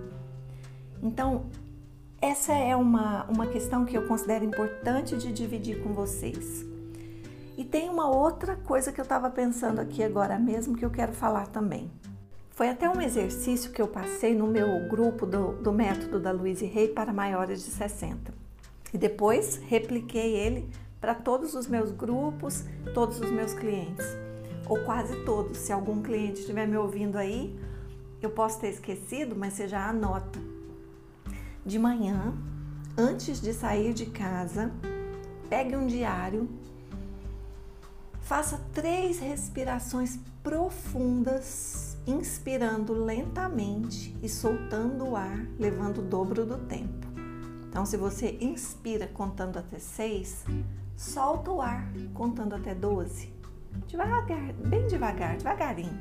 Então, 1.02 1.44
essa 2.18 2.54
é 2.54 2.74
uma, 2.74 3.24
uma 3.24 3.46
questão 3.46 3.84
que 3.84 3.96
eu 3.96 4.08
considero 4.08 4.42
importante 4.42 5.18
de 5.18 5.30
dividir 5.30 5.82
com 5.82 5.92
vocês. 5.92 6.64
E 7.58 7.62
tem 7.62 7.90
uma 7.90 8.08
outra 8.08 8.56
coisa 8.56 8.90
que 8.90 8.98
eu 8.98 9.04
estava 9.04 9.28
pensando 9.28 9.80
aqui 9.80 10.02
agora 10.02 10.38
mesmo 10.38 10.76
que 10.76 10.84
eu 10.84 10.90
quero 10.90 11.12
falar 11.12 11.48
também. 11.48 11.90
Foi 12.52 12.70
até 12.70 12.88
um 12.88 13.02
exercício 13.02 13.70
que 13.70 13.82
eu 13.82 13.88
passei 13.88 14.34
no 14.34 14.46
meu 14.46 14.88
grupo 14.88 15.26
do, 15.26 15.52
do 15.60 15.72
método 15.72 16.18
da 16.18 16.32
Louise 16.32 16.64
Rey 16.64 16.88
para 16.88 17.12
maiores 17.12 17.62
de 17.62 17.70
60 17.70 18.43
e 18.94 18.98
depois 18.98 19.60
repliquei 19.66 20.36
ele 20.36 20.70
para 21.00 21.16
todos 21.16 21.54
os 21.54 21.66
meus 21.66 21.90
grupos, 21.90 22.64
todos 22.94 23.20
os 23.20 23.28
meus 23.28 23.52
clientes, 23.52 24.06
ou 24.68 24.84
quase 24.84 25.24
todos. 25.24 25.58
Se 25.58 25.72
algum 25.72 26.00
cliente 26.00 26.40
estiver 26.40 26.66
me 26.68 26.76
ouvindo 26.76 27.16
aí, 27.16 27.58
eu 28.22 28.30
posso 28.30 28.60
ter 28.60 28.68
esquecido, 28.68 29.34
mas 29.34 29.54
você 29.54 29.66
já 29.66 29.88
anota. 29.88 30.38
De 31.66 31.76
manhã, 31.76 32.32
antes 32.96 33.40
de 33.40 33.52
sair 33.52 33.92
de 33.92 34.06
casa, 34.06 34.70
pegue 35.50 35.76
um 35.76 35.88
diário, 35.88 36.48
faça 38.20 38.60
três 38.72 39.18
respirações 39.18 40.20
profundas, 40.40 41.96
inspirando 42.06 42.92
lentamente 42.92 44.16
e 44.22 44.28
soltando 44.28 45.04
o 45.08 45.16
ar, 45.16 45.44
levando 45.58 45.98
o 45.98 46.02
dobro 46.02 46.46
do 46.46 46.58
tempo. 46.58 47.03
Então, 47.74 47.84
se 47.84 47.96
você 47.96 48.38
inspira 48.40 49.08
contando 49.08 49.58
até 49.58 49.80
6, 49.80 50.44
solta 50.96 51.50
o 51.50 51.60
ar 51.60 51.92
contando 52.14 52.54
até 52.54 52.72
12. 52.72 53.32
Devagar, 53.88 54.52
bem 54.52 54.86
devagar, 54.86 55.36
devagarinho. 55.36 55.98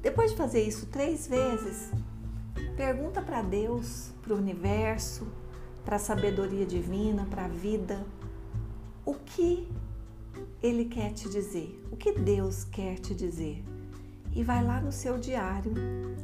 Depois 0.00 0.30
de 0.30 0.38
fazer 0.38 0.62
isso 0.62 0.86
três 0.86 1.26
vezes, 1.26 1.90
pergunta 2.74 3.20
para 3.20 3.42
Deus, 3.42 4.14
para 4.22 4.32
o 4.32 4.38
universo, 4.38 5.28
para 5.84 5.96
a 5.96 5.98
sabedoria 5.98 6.64
divina, 6.64 7.26
para 7.26 7.44
a 7.44 7.48
vida, 7.48 8.02
o 9.04 9.12
que 9.12 9.68
Ele 10.62 10.86
quer 10.86 11.12
te 11.12 11.28
dizer, 11.28 11.86
o 11.92 11.98
que 11.98 12.12
Deus 12.12 12.64
quer 12.64 12.98
te 12.98 13.14
dizer. 13.14 13.62
E 14.34 14.42
vai 14.42 14.64
lá 14.64 14.80
no 14.80 14.90
seu 14.90 15.18
diário 15.18 15.74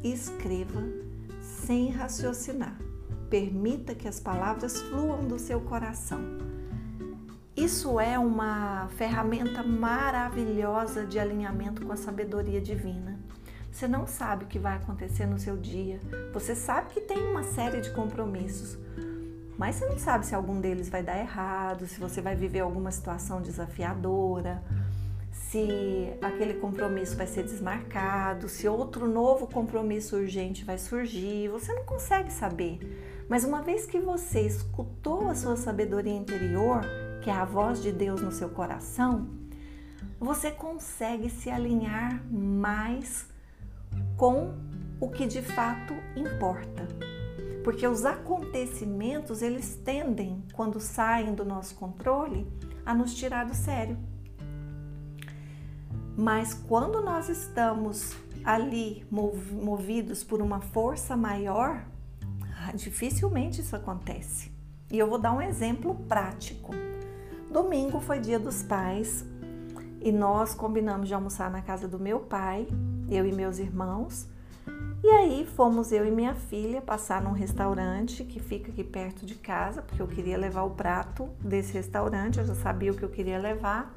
e 0.02 0.10
escreva 0.10 0.82
sem 1.38 1.90
raciocinar. 1.90 2.89
Permita 3.30 3.94
que 3.94 4.08
as 4.08 4.18
palavras 4.18 4.82
fluam 4.82 5.24
do 5.24 5.38
seu 5.38 5.60
coração. 5.60 6.20
Isso 7.56 8.00
é 8.00 8.18
uma 8.18 8.88
ferramenta 8.96 9.62
maravilhosa 9.62 11.06
de 11.06 11.16
alinhamento 11.16 11.86
com 11.86 11.92
a 11.92 11.96
sabedoria 11.96 12.60
divina. 12.60 13.20
Você 13.70 13.86
não 13.86 14.04
sabe 14.04 14.44
o 14.44 14.48
que 14.48 14.58
vai 14.58 14.76
acontecer 14.76 15.26
no 15.26 15.38
seu 15.38 15.56
dia. 15.56 16.00
Você 16.32 16.56
sabe 16.56 16.90
que 16.90 17.00
tem 17.00 17.18
uma 17.18 17.44
série 17.44 17.80
de 17.80 17.90
compromissos, 17.92 18.76
mas 19.56 19.76
você 19.76 19.86
não 19.86 19.98
sabe 19.98 20.26
se 20.26 20.34
algum 20.34 20.60
deles 20.60 20.88
vai 20.88 21.02
dar 21.02 21.18
errado, 21.18 21.86
se 21.86 22.00
você 22.00 22.20
vai 22.20 22.34
viver 22.34 22.60
alguma 22.60 22.90
situação 22.90 23.40
desafiadora, 23.40 24.60
se 25.30 26.12
aquele 26.20 26.54
compromisso 26.54 27.16
vai 27.16 27.26
ser 27.26 27.44
desmarcado, 27.44 28.48
se 28.48 28.66
outro 28.66 29.06
novo 29.06 29.46
compromisso 29.46 30.16
urgente 30.16 30.64
vai 30.64 30.78
surgir. 30.78 31.48
Você 31.48 31.72
não 31.72 31.84
consegue 31.84 32.32
saber. 32.32 32.78
Mas 33.30 33.44
uma 33.44 33.62
vez 33.62 33.86
que 33.86 34.00
você 34.00 34.40
escutou 34.40 35.28
a 35.28 35.36
sua 35.36 35.56
sabedoria 35.56 36.12
interior, 36.12 36.80
que 37.22 37.30
é 37.30 37.32
a 37.32 37.44
voz 37.44 37.80
de 37.80 37.92
Deus 37.92 38.20
no 38.20 38.32
seu 38.32 38.48
coração, 38.48 39.28
você 40.18 40.50
consegue 40.50 41.30
se 41.30 41.48
alinhar 41.48 42.20
mais 42.28 43.28
com 44.16 44.52
o 45.00 45.08
que 45.08 45.28
de 45.28 45.42
fato 45.42 45.94
importa. 46.16 46.88
Porque 47.62 47.86
os 47.86 48.04
acontecimentos, 48.04 49.42
eles 49.42 49.76
tendem, 49.76 50.42
quando 50.52 50.80
saem 50.80 51.32
do 51.32 51.44
nosso 51.44 51.76
controle, 51.76 52.44
a 52.84 52.92
nos 52.92 53.14
tirar 53.14 53.46
do 53.46 53.54
sério. 53.54 53.96
Mas 56.18 56.52
quando 56.52 57.00
nós 57.00 57.28
estamos 57.28 58.12
ali 58.42 59.06
movidos 59.08 60.24
por 60.24 60.42
uma 60.42 60.60
força 60.60 61.16
maior, 61.16 61.89
dificilmente 62.74 63.60
isso 63.60 63.76
acontece. 63.76 64.50
E 64.90 64.98
eu 64.98 65.08
vou 65.08 65.18
dar 65.18 65.32
um 65.32 65.40
exemplo 65.40 65.94
prático. 66.08 66.72
Domingo 67.50 68.00
foi 68.00 68.20
dia 68.20 68.38
dos 68.38 68.62
pais 68.62 69.24
e 70.00 70.10
nós 70.10 70.54
combinamos 70.54 71.08
de 71.08 71.14
almoçar 71.14 71.50
na 71.50 71.62
casa 71.62 71.86
do 71.86 71.98
meu 71.98 72.20
pai 72.20 72.66
eu 73.10 73.26
e 73.26 73.32
meus 73.32 73.58
irmãos. 73.58 74.26
E 75.02 75.08
aí 75.08 75.46
fomos 75.46 75.92
eu 75.92 76.06
e 76.06 76.10
minha 76.10 76.34
filha 76.34 76.80
passar 76.82 77.22
num 77.22 77.32
restaurante 77.32 78.22
que 78.22 78.38
fica 78.38 78.70
aqui 78.70 78.84
perto 78.84 79.24
de 79.24 79.34
casa, 79.34 79.80
porque 79.80 80.00
eu 80.00 80.06
queria 80.06 80.36
levar 80.36 80.62
o 80.62 80.70
prato 80.70 81.28
desse 81.40 81.72
restaurante, 81.72 82.38
eu 82.38 82.46
já 82.46 82.54
sabia 82.54 82.92
o 82.92 82.94
que 82.94 83.02
eu 83.02 83.08
queria 83.08 83.38
levar. 83.38 83.94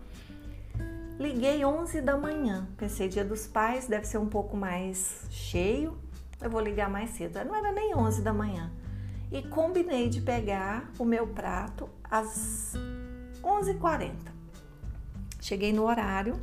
Liguei 1.19 1.63
11 1.63 2.01
da 2.01 2.17
manhã, 2.17 2.67
pensei 2.77 3.07
dia 3.07 3.23
dos 3.23 3.45
pais, 3.45 3.85
deve 3.85 4.07
ser 4.07 4.17
um 4.17 4.27
pouco 4.27 4.57
mais 4.57 5.27
cheio, 5.29 5.97
eu 6.43 6.49
vou 6.49 6.61
ligar 6.61 6.89
mais 6.89 7.11
cedo. 7.11 7.43
Não 7.45 7.55
era 7.55 7.71
nem 7.71 7.95
11 7.95 8.21
da 8.21 8.33
manhã. 8.33 8.71
E 9.31 9.41
combinei 9.41 10.09
de 10.09 10.21
pegar 10.21 10.91
o 10.99 11.05
meu 11.05 11.25
prato 11.27 11.89
às 12.03 12.73
11h40. 13.41 14.11
Cheguei 15.41 15.73
no 15.73 15.83
horário, 15.83 16.39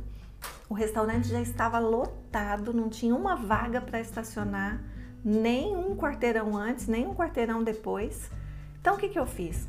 o 0.69 0.73
restaurante 0.73 1.27
já 1.27 1.41
estava 1.41 1.79
lotado, 1.79 2.73
não 2.73 2.89
tinha 2.89 3.15
uma 3.15 3.35
vaga 3.35 3.81
para 3.81 3.99
estacionar, 3.99 4.81
nem 5.23 5.75
um 5.75 5.95
quarteirão 5.95 6.57
antes, 6.57 6.87
nem 6.87 7.07
um 7.07 7.15
quarteirão 7.15 7.63
depois. 7.63 8.29
Então 8.79 8.95
o 8.95 8.97
que, 8.97 9.09
que 9.09 9.19
eu 9.19 9.25
fiz? 9.25 9.67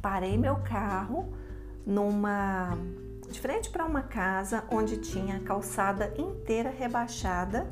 Parei 0.00 0.36
meu 0.38 0.56
carro 0.56 1.32
numa 1.84 2.76
de 3.30 3.40
frente 3.40 3.68
para 3.68 3.84
uma 3.84 4.02
casa 4.02 4.64
onde 4.70 4.96
tinha 4.98 5.36
a 5.36 5.40
calçada 5.40 6.14
inteira 6.16 6.70
rebaixada 6.70 7.70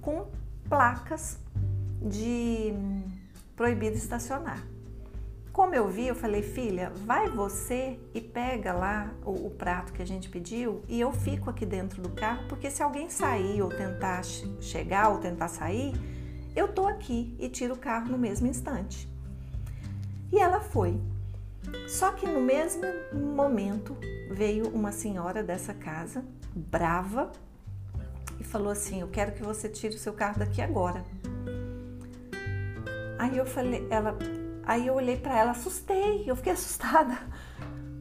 com 0.00 0.26
placas 0.68 1.38
de 2.02 2.72
proibido 3.56 3.96
estacionar. 3.96 4.64
Como 5.52 5.72
eu 5.72 5.86
vi, 5.86 6.08
eu 6.08 6.16
falei, 6.16 6.42
filha, 6.42 6.90
vai 7.06 7.28
você 7.28 7.96
e 8.12 8.20
pega 8.20 8.72
lá 8.72 9.14
o, 9.24 9.46
o, 9.46 9.50
prato 9.50 9.92
que 9.92 10.02
a 10.02 10.04
gente 10.04 10.28
pediu 10.28 10.82
e 10.88 11.00
eu 11.00 11.12
fico 11.12 11.48
aqui 11.48 11.64
dentro 11.64 12.02
do 12.02 12.08
carro, 12.08 12.48
porque 12.48 12.68
se 12.68 12.82
alguém 12.82 13.08
sair 13.08 13.62
ou 13.62 13.68
tentar 13.68 14.24
chegar 14.60 15.10
ou 15.10 15.18
tentar 15.18 15.46
sair, 15.46 15.94
eu 16.56 16.66
tô 16.66 16.88
aqui 16.88 17.36
e 17.38 17.48
tiro 17.48 17.74
o 17.74 17.78
carro 17.78 18.08
no 18.08 18.18
mesmo 18.18 18.48
instante. 18.48 19.08
E 20.32 20.38
ela 20.38 20.58
foi. 20.58 21.00
Só 21.86 22.10
que 22.10 22.26
no 22.26 22.40
mesmo 22.40 22.82
momento 23.12 23.96
veio 24.32 24.68
uma 24.68 24.90
senhora 24.90 25.40
dessa 25.40 25.72
casa, 25.72 26.24
brava, 26.52 27.30
falou 28.54 28.70
assim: 28.70 29.00
Eu 29.00 29.08
quero 29.08 29.32
que 29.32 29.42
você 29.42 29.68
tire 29.68 29.96
o 29.96 29.98
seu 29.98 30.12
carro 30.12 30.38
daqui 30.38 30.62
agora. 30.62 31.04
Aí 33.18 33.36
eu 33.36 33.46
falei, 33.46 33.86
ela 33.90 34.16
Aí 34.66 34.86
eu 34.86 34.94
olhei 34.94 35.16
para 35.16 35.38
ela, 35.38 35.50
assustei, 35.50 36.24
eu 36.26 36.36
fiquei 36.36 36.52
assustada. 36.54 37.18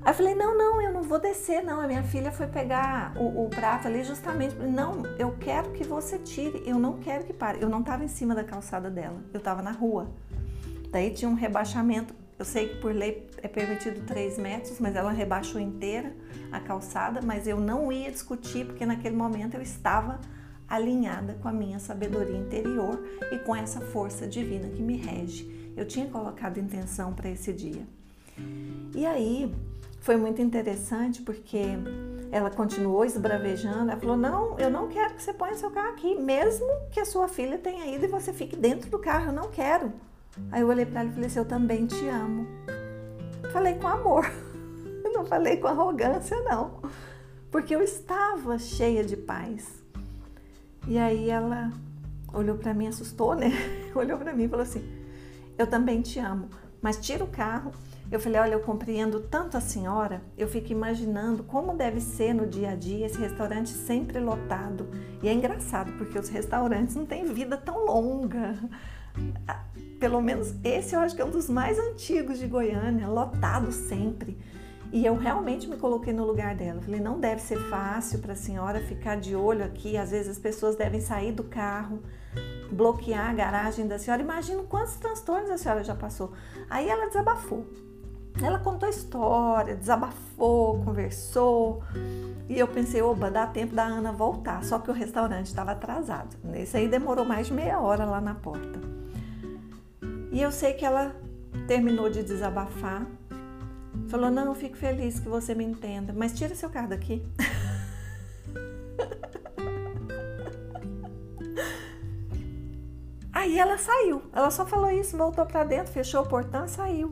Aí 0.02 0.12
eu 0.12 0.14
falei, 0.14 0.36
não, 0.36 0.58
não, 0.58 0.82
eu 0.82 0.94
não 0.94 1.02
vou 1.02 1.20
descer, 1.20 1.64
não. 1.64 1.82
A 1.82 1.88
minha 1.88 2.04
filha 2.04 2.32
foi 2.32 2.48
pegar 2.48 3.14
o, 3.18 3.46
o 3.46 3.50
prato 3.50 3.88
ali 3.88 4.04
justamente. 4.04 4.56
Não, 4.56 5.06
eu 5.18 5.36
quero 5.40 5.72
que 5.72 5.84
você 5.84 6.20
tire, 6.20 6.62
eu 6.66 6.78
não 6.78 7.00
quero 7.00 7.24
que 7.24 7.34
pare. 7.34 7.62
Eu 7.62 7.70
não 7.70 7.80
estava 7.80 8.04
em 8.04 8.08
cima 8.08 8.36
da 8.36 8.44
calçada 8.44 8.90
dela, 8.90 9.22
eu 9.34 9.40
estava 9.40 9.62
na 9.62 9.72
rua. 9.72 10.10
Daí 10.92 11.12
tinha 11.12 11.30
um 11.30 11.36
rebaixamento. 11.36 12.14
Eu 12.38 12.46
sei 12.46 12.70
que 12.70 12.76
por 12.82 12.94
lei 12.94 13.30
é 13.42 13.48
permitido 13.48 14.06
3 14.06 14.38
metros, 14.38 14.80
mas 14.80 14.96
ela 14.96 15.12
rebaixou 15.12 15.60
inteira 15.60 16.14
a 16.52 16.60
calçada, 16.60 17.22
mas 17.22 17.48
eu 17.48 17.60
não 17.60 17.92
ia 17.92 18.12
discutir, 18.12 18.66
porque 18.66 18.86
naquele 18.86 19.16
momento 19.16 19.54
eu 19.56 19.62
estava 19.62 20.20
alinhada 20.76 21.36
com 21.42 21.48
a 21.48 21.54
minha 21.54 21.80
sabedoria 21.80 22.38
interior 22.38 23.04
e 23.32 23.38
com 23.40 23.56
essa 23.56 23.80
força 23.80 24.28
divina 24.28 24.70
que 24.70 24.82
me 24.82 24.98
rege. 24.98 25.74
Eu 25.76 25.86
tinha 25.86 26.08
colocado 26.08 26.60
intenção 26.60 27.14
para 27.14 27.30
esse 27.30 27.52
dia. 27.52 27.86
E 28.96 29.06
aí 29.06 29.54
foi 30.02 30.18
muito 30.18 30.42
interessante 30.42 31.22
porque 31.22 31.62
ela 32.32 32.50
continuou 32.50 33.06
esbravejando. 33.06 33.92
Ela 33.92 34.00
falou: 34.00 34.18
Não, 34.18 34.60
eu 34.60 34.70
não 34.70 34.88
quero 34.88 35.16
que 35.16 35.24
você 35.24 35.34
ponha 35.34 35.56
seu 35.56 35.72
carro 35.72 35.90
aqui, 35.90 36.16
mesmo 36.16 36.68
que 36.92 37.00
a 37.00 37.06
sua 37.06 37.28
filha 37.28 37.58
tenha 37.58 37.86
ido 37.96 38.06
e 38.06 38.08
você 38.08 38.34
fique 38.34 38.56
dentro 38.56 38.90
do 38.90 39.00
carro. 39.00 39.28
Eu 39.28 39.34
não 39.34 39.50
quero. 39.50 39.94
Aí 40.52 40.62
eu 40.62 40.68
olhei 40.68 40.86
para 40.86 41.02
ela 41.02 41.10
e 41.10 41.14
falei 41.14 41.28
assim: 41.28 41.40
Eu 41.40 41.46
também 41.46 41.86
te 41.86 42.08
amo. 42.08 42.48
Falei 43.52 43.76
com 43.76 43.88
amor, 43.88 44.26
não 45.14 45.26
falei 45.26 45.58
com 45.58 45.68
arrogância, 45.68 46.42
não, 46.42 46.82
porque 47.52 47.76
eu 47.76 47.84
estava 47.84 48.58
cheia 48.58 49.04
de 49.04 49.16
paz. 49.16 49.83
E 50.88 50.98
aí 50.98 51.30
ela 51.30 51.72
olhou 52.34 52.58
para 52.58 52.74
mim, 52.74 52.88
assustou, 52.88 53.36
né? 53.36 53.52
Olhou 53.96 54.18
para 54.18 54.34
mim 54.34 54.44
e 54.44 54.50
falou 54.50 54.64
assim: 54.64 54.84
eu 55.58 55.68
também 55.68 56.02
te 56.02 56.20
amo, 56.20 56.50
mas 56.82 56.98
tira 56.98 57.24
o 57.24 57.28
carro. 57.28 57.72
Eu 58.12 58.20
falei, 58.20 58.40
olha, 58.40 58.54
eu 58.54 58.60
compreendo 58.60 59.22
tanto 59.22 59.58
a 59.58 59.62
senhora, 59.62 60.22
eu 60.38 60.48
fico 60.48 60.72
imaginando 60.72 61.44
como 61.44 61.76
deve 61.76 62.00
ser 62.00 62.34
no 62.34 62.46
dia 62.46 62.72
a 62.72 62.76
dia 62.76 63.08
esse 63.08 63.18
restaurante 63.18 63.70
sempre 63.70 64.20
lotado. 64.20 64.88
E 65.22 65.28
é 65.28 65.34
engraçado, 65.34 65.92
porque 65.94 66.20
os 66.20 66.30
restaurantes 66.30 66.96
não 66.96 67.06
têm 67.06 67.26
vida 67.26 67.58
tão 67.58 67.86
longa. 67.86 68.56
Ah, 69.48 69.64
pelo 70.00 70.22
menos 70.22 70.54
esse 70.64 70.96
eu 70.96 71.00
acho 71.00 71.16
que 71.16 71.22
é 71.22 71.26
um 71.26 71.32
dos 71.32 71.50
mais 71.50 71.80
antigos 71.80 72.38
de 72.38 72.46
Goiânia, 72.46 73.08
lotado 73.08 73.72
sempre. 73.72 74.38
E 74.94 75.04
eu 75.04 75.16
realmente 75.16 75.68
me 75.68 75.76
coloquei 75.76 76.14
no 76.14 76.24
lugar 76.24 76.54
dela. 76.54 76.80
Falei, 76.80 77.00
não 77.00 77.20
deve 77.20 77.42
ser 77.42 77.58
fácil 77.68 78.20
para 78.20 78.34
a 78.34 78.36
senhora 78.36 78.80
ficar 78.80 79.18
de 79.18 79.36
olho 79.36 79.66
aqui. 79.66 79.98
Às 79.98 80.12
vezes 80.12 80.30
as 80.30 80.38
pessoas 80.38 80.76
devem 80.76 81.02
sair 81.02 81.32
do 81.32 81.44
carro 81.44 82.00
bloquear 82.72 83.32
a 83.32 83.34
garagem 83.34 83.88
da 83.88 83.98
senhora. 83.98 84.22
Imagino 84.22 84.64
quantos 84.66 84.96
transtornos 84.98 85.50
a 85.50 85.58
senhora 85.58 85.84
já 85.84 85.96
passou. 85.96 86.34
Aí 86.70 86.88
ela 86.88 87.08
desabafou. 87.08 87.66
Ela 88.40 88.60
contou 88.60 88.88
história, 88.88 89.76
desabafou, 89.76 90.84
conversou. 90.84 91.82
E 92.48 92.60
eu 92.60 92.68
pensei, 92.68 93.02
oba, 93.02 93.32
dá 93.32 93.48
tempo 93.48 93.74
da 93.74 93.86
Ana 93.86 94.12
voltar. 94.12 94.64
Só 94.64 94.78
que 94.78 94.92
o 94.92 94.94
restaurante 94.94 95.48
estava 95.48 95.72
atrasado. 95.72 96.38
Esse 96.54 96.78
aí 96.78 96.88
demorou 96.88 97.26
mais 97.26 97.48
de 97.48 97.54
meia 97.54 97.80
hora 97.80 98.06
lá 98.06 98.22
na 98.22 98.36
porta. 98.36 98.80
E 100.32 100.40
eu 100.40 100.52
sei 100.52 100.74
que 100.74 100.86
ela 100.86 101.16
terminou 101.68 102.12
de 102.12 102.22
desabafar. 102.22 103.08
Falou, 104.08 104.30
não, 104.30 104.54
fico 104.54 104.78
feliz 104.78 105.20
que 105.20 105.28
você 105.28 105.56
me 105.56 105.64
entenda, 105.64 106.14
mas 106.14 106.34
tira 106.34 106.54
seu 106.56 106.70
carro 106.70 106.90
daqui. 106.90 107.26
Aí 113.34 113.60
ela 113.60 113.78
saiu. 113.78 114.22
Ela 114.32 114.50
só 114.52 114.66
falou 114.66 114.90
isso, 114.90 115.18
voltou 115.18 115.46
para 115.46 115.64
dentro, 115.64 115.92
fechou 115.92 116.22
o 116.22 116.28
portão 116.28 116.66
e 116.66 116.70
saiu. 116.70 117.12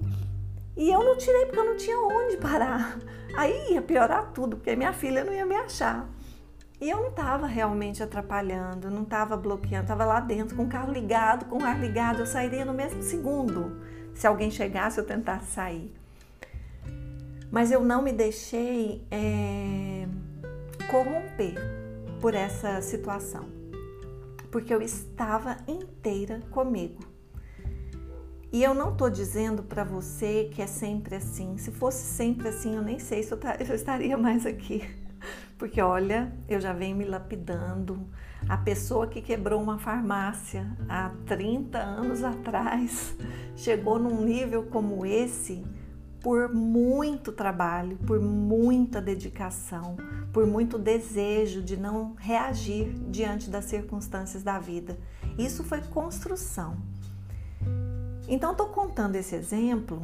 E 0.77 0.89
eu 0.89 1.03
não 1.03 1.17
tirei 1.17 1.45
porque 1.45 1.59
eu 1.59 1.65
não 1.65 1.75
tinha 1.75 1.97
onde 1.99 2.37
parar. 2.37 2.97
Aí 3.35 3.73
ia 3.73 3.81
piorar 3.81 4.31
tudo, 4.31 4.55
porque 4.57 4.75
minha 4.75 4.93
filha 4.93 5.23
não 5.23 5.33
ia 5.33 5.45
me 5.45 5.55
achar. 5.55 6.07
E 6.79 6.89
eu 6.89 6.97
não 6.97 7.09
estava 7.09 7.45
realmente 7.45 8.01
atrapalhando, 8.01 8.89
não 8.89 9.03
estava 9.03 9.37
bloqueando, 9.37 9.83
estava 9.83 10.05
lá 10.05 10.19
dentro 10.19 10.55
com 10.55 10.63
o 10.63 10.69
carro 10.69 10.91
ligado, 10.91 11.45
com 11.45 11.59
o 11.59 11.65
ar 11.65 11.79
ligado. 11.79 12.19
Eu 12.19 12.25
sairia 12.25 12.65
no 12.65 12.73
mesmo 12.73 13.03
segundo 13.03 13.79
se 14.13 14.25
alguém 14.25 14.49
chegasse 14.49 14.99
eu 14.99 15.05
tentasse 15.05 15.51
sair. 15.51 15.93
Mas 17.51 17.71
eu 17.71 17.83
não 17.83 18.01
me 18.01 18.13
deixei 18.13 19.05
é, 19.11 20.07
corromper 20.89 21.55
por 22.19 22.33
essa 22.33 22.81
situação 22.81 23.61
porque 24.51 24.73
eu 24.73 24.81
estava 24.81 25.57
inteira 25.67 26.41
comigo. 26.51 26.99
E 28.51 28.61
eu 28.61 28.73
não 28.73 28.91
estou 28.91 29.09
dizendo 29.09 29.63
para 29.63 29.85
você 29.85 30.49
que 30.51 30.61
é 30.61 30.67
sempre 30.67 31.15
assim. 31.15 31.57
Se 31.57 31.71
fosse 31.71 32.03
sempre 32.03 32.49
assim, 32.49 32.75
eu 32.75 32.81
nem 32.81 32.99
sei 32.99 33.23
se 33.23 33.31
eu, 33.33 33.39
eu 33.65 33.73
estaria 33.73 34.17
mais 34.17 34.45
aqui. 34.45 34.83
Porque 35.57 35.81
olha, 35.81 36.33
eu 36.49 36.59
já 36.59 36.73
venho 36.73 36.97
me 36.97 37.05
lapidando. 37.05 38.05
A 38.49 38.57
pessoa 38.57 39.07
que 39.07 39.21
quebrou 39.21 39.61
uma 39.61 39.77
farmácia 39.77 40.69
há 40.89 41.11
30 41.25 41.77
anos 41.77 42.23
atrás 42.23 43.15
chegou 43.55 43.97
num 43.97 44.25
nível 44.25 44.63
como 44.63 45.05
esse 45.05 45.63
por 46.21 46.53
muito 46.53 47.31
trabalho, 47.31 47.97
por 48.05 48.19
muita 48.19 49.01
dedicação, 49.01 49.97
por 50.31 50.45
muito 50.45 50.77
desejo 50.77 51.61
de 51.61 51.75
não 51.75 52.13
reagir 52.13 52.93
diante 53.09 53.49
das 53.49 53.65
circunstâncias 53.65 54.43
da 54.43 54.59
vida. 54.59 54.97
Isso 55.37 55.63
foi 55.63 55.81
construção. 55.81 56.77
Então, 58.27 58.51
estou 58.51 58.67
contando 58.67 59.15
esse 59.15 59.35
exemplo 59.35 60.01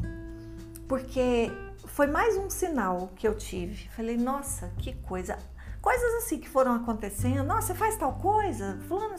porque 0.88 1.52
foi 1.86 2.08
mais 2.08 2.36
um 2.36 2.50
sinal 2.50 3.12
que 3.16 3.28
eu 3.28 3.36
tive. 3.36 3.88
Falei, 3.90 4.18
nossa, 4.18 4.72
que 4.78 4.94
coisa. 4.94 5.38
Coisas 5.82 6.24
assim 6.24 6.40
que 6.40 6.50
foram 6.50 6.74
acontecendo. 6.74 7.44
Nossa, 7.44 7.68
você 7.68 7.76
faz 7.76 7.96
tal 7.96 8.14
coisa? 8.14 8.80
Fulano, 8.88 9.16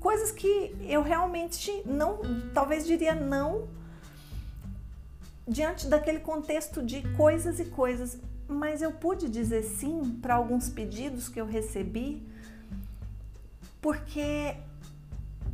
coisas 0.00 0.32
que 0.32 0.74
eu 0.82 1.02
realmente 1.02 1.82
não, 1.86 2.18
talvez 2.52 2.84
diria 2.84 3.14
não 3.14 3.68
diante 5.46 5.86
daquele 5.86 6.20
contexto 6.20 6.82
de 6.82 7.02
coisas 7.16 7.58
e 7.58 7.66
coisas, 7.66 8.18
mas 8.48 8.82
eu 8.82 8.92
pude 8.92 9.28
dizer 9.28 9.62
sim 9.62 10.18
para 10.20 10.34
alguns 10.34 10.68
pedidos 10.68 11.28
que 11.28 11.40
eu 11.40 11.46
recebi, 11.46 12.22
porque 13.80 14.56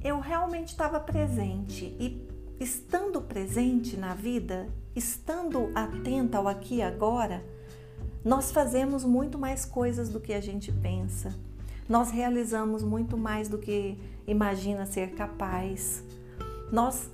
eu 0.03 0.21
realmente 0.21 0.69
estava 0.69 1.01
presente 1.01 1.97
e 1.99 2.29
estando 2.61 3.21
presente 3.23 3.97
na 3.97 4.15
vida, 4.15 4.69
estando 4.95 5.71
atenta 5.75 6.39
ao 6.39 6.49
aqui 6.49 6.77
e 6.77 6.83
agora, 6.83 7.45
nós 8.25 8.51
fazemos 8.51 9.05
muito 9.05 9.39
mais 9.39 9.65
coisas 9.65 10.09
do 10.09 10.21
que 10.21 10.33
a 10.33 10.41
gente 10.41 10.73
pensa. 10.73 11.35
Nós 11.89 12.11
realizamos 12.11 12.83
muito 12.83 13.17
mais 13.17 13.49
do 13.49 13.59
que 13.59 13.97
imagina 14.27 14.85
ser 14.85 15.13
capaz. 15.13 16.05
Nós 16.71 17.09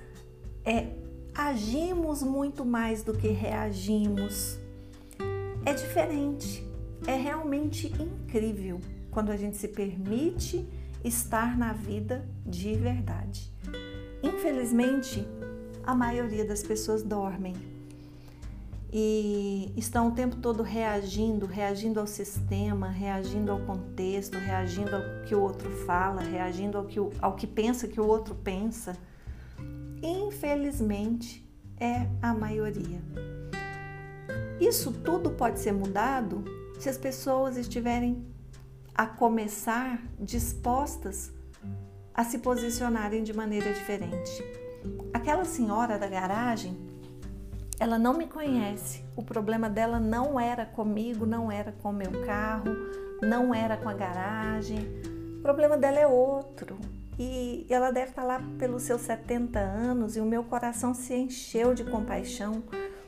é, 0.64 0.88
agimos 1.34 2.22
muito 2.22 2.64
mais 2.64 3.02
do 3.02 3.12
que 3.12 3.28
reagimos. 3.28 4.58
É 5.66 5.74
diferente, 5.74 6.64
é 7.06 7.16
realmente 7.16 7.92
incrível 8.00 8.80
quando 9.10 9.30
a 9.30 9.36
gente 9.36 9.56
se 9.56 9.68
permite 9.68 10.66
estar 11.02 11.58
na 11.58 11.72
vida 11.72 12.26
de 12.46 12.74
verdade. 12.74 13.52
Infelizmente, 14.22 15.26
a 15.82 15.94
maioria 15.94 16.44
das 16.44 16.62
pessoas 16.62 17.02
dormem 17.02 17.54
e 18.96 19.72
estão 19.76 20.08
o 20.08 20.10
tempo 20.12 20.36
todo 20.36 20.62
reagindo, 20.62 21.46
reagindo 21.46 21.98
ao 21.98 22.06
sistema, 22.06 22.88
reagindo 22.88 23.50
ao 23.50 23.58
contexto, 23.60 24.38
reagindo 24.38 24.94
ao 24.94 25.02
que 25.26 25.34
o 25.34 25.42
outro 25.42 25.68
fala, 25.84 26.22
reagindo 26.22 26.78
ao 26.78 26.84
que, 26.84 27.00
ao 27.20 27.34
que 27.34 27.46
pensa 27.46 27.88
que 27.88 28.00
o 28.00 28.06
outro 28.06 28.36
pensa. 28.36 28.96
Infelizmente, 30.06 31.42
é 31.80 32.06
a 32.20 32.34
maioria. 32.34 33.00
Isso 34.60 34.92
tudo 34.92 35.30
pode 35.30 35.58
ser 35.58 35.72
mudado 35.72 36.44
se 36.78 36.90
as 36.90 36.98
pessoas 36.98 37.56
estiverem 37.56 38.22
a 38.94 39.06
começar 39.06 40.02
dispostas 40.20 41.32
a 42.12 42.22
se 42.22 42.38
posicionarem 42.38 43.22
de 43.22 43.32
maneira 43.32 43.72
diferente. 43.72 44.44
Aquela 45.10 45.46
senhora 45.46 45.98
da 45.98 46.06
garagem, 46.06 46.76
ela 47.80 47.98
não 47.98 48.12
me 48.12 48.26
conhece. 48.26 49.02
O 49.16 49.22
problema 49.22 49.70
dela 49.70 49.98
não 49.98 50.38
era 50.38 50.66
comigo, 50.66 51.24
não 51.24 51.50
era 51.50 51.72
com 51.72 51.90
meu 51.90 52.26
carro, 52.26 52.76
não 53.22 53.54
era 53.54 53.74
com 53.78 53.88
a 53.88 53.94
garagem. 53.94 54.86
O 55.38 55.40
problema 55.40 55.78
dela 55.78 55.98
é 55.98 56.06
outro. 56.06 56.78
E 57.18 57.66
ela 57.68 57.90
deve 57.90 58.10
estar 58.10 58.24
lá 58.24 58.42
pelos 58.58 58.82
seus 58.82 59.02
70 59.02 59.58
anos 59.58 60.16
e 60.16 60.20
o 60.20 60.24
meu 60.24 60.42
coração 60.44 60.92
se 60.94 61.14
encheu 61.14 61.74
de 61.74 61.84
compaixão, 61.84 62.62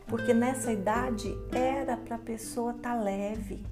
porque 0.07 0.33
nessa 0.33 0.73
idade 0.73 1.37
era 1.53 1.97
para 1.97 2.17
a 2.17 2.19
pessoa 2.19 2.71
estar 2.71 2.95
tá 2.95 3.01
leve, 3.01 3.65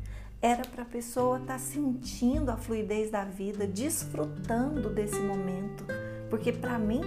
era 0.42 0.62
para 0.64 0.82
a 0.82 0.86
pessoa 0.86 1.38
estar 1.38 1.54
tá 1.54 1.58
sentindo 1.58 2.50
a 2.50 2.56
fluidez 2.56 3.10
da 3.10 3.24
vida, 3.24 3.66
desfrutando 3.66 4.90
desse 4.90 5.20
momento. 5.20 5.84
Porque 6.28 6.52
para 6.52 6.78
mim, 6.78 7.02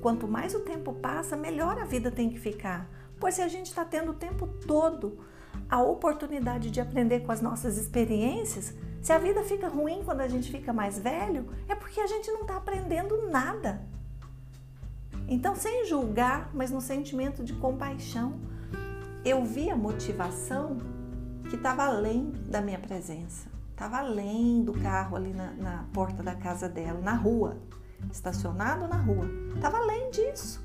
quanto 0.00 0.26
mais 0.26 0.54
o 0.54 0.60
tempo 0.60 0.94
passa, 0.94 1.36
melhor 1.36 1.78
a 1.78 1.84
vida 1.84 2.10
tem 2.10 2.30
que 2.30 2.38
ficar. 2.38 2.88
Pois 3.20 3.34
se 3.34 3.42
a 3.42 3.48
gente 3.48 3.66
está 3.66 3.84
tendo 3.84 4.12
o 4.12 4.14
tempo 4.14 4.46
todo 4.46 5.18
a 5.68 5.80
oportunidade 5.82 6.70
de 6.70 6.80
aprender 6.80 7.20
com 7.20 7.32
as 7.32 7.40
nossas 7.40 7.76
experiências, 7.76 8.74
se 9.02 9.12
a 9.12 9.18
vida 9.18 9.42
fica 9.42 9.68
ruim 9.68 10.02
quando 10.04 10.20
a 10.20 10.28
gente 10.28 10.50
fica 10.50 10.72
mais 10.72 10.96
velho, 10.96 11.48
é 11.68 11.74
porque 11.74 12.00
a 12.00 12.06
gente 12.06 12.30
não 12.30 12.42
está 12.42 12.56
aprendendo 12.56 13.28
nada. 13.28 13.82
Então, 15.26 15.56
sem 15.56 15.86
julgar, 15.86 16.50
mas 16.54 16.70
no 16.70 16.80
sentimento 16.80 17.42
de 17.42 17.52
compaixão, 17.54 18.40
eu 19.24 19.44
vi 19.44 19.68
a 19.68 19.76
motivação 19.76 20.78
que 21.50 21.56
estava 21.56 21.84
além 21.84 22.30
da 22.46 22.60
minha 22.60 22.78
presença, 22.78 23.48
estava 23.70 23.98
além 23.98 24.62
do 24.62 24.72
carro 24.72 25.16
ali 25.16 25.32
na, 25.32 25.50
na 25.52 25.84
porta 25.92 26.22
da 26.22 26.36
casa 26.36 26.68
dela, 26.68 27.00
na 27.00 27.14
rua, 27.14 27.58
estacionado 28.10 28.86
na 28.86 28.96
rua, 28.96 29.28
estava 29.56 29.78
além 29.78 30.10
disso. 30.10 30.64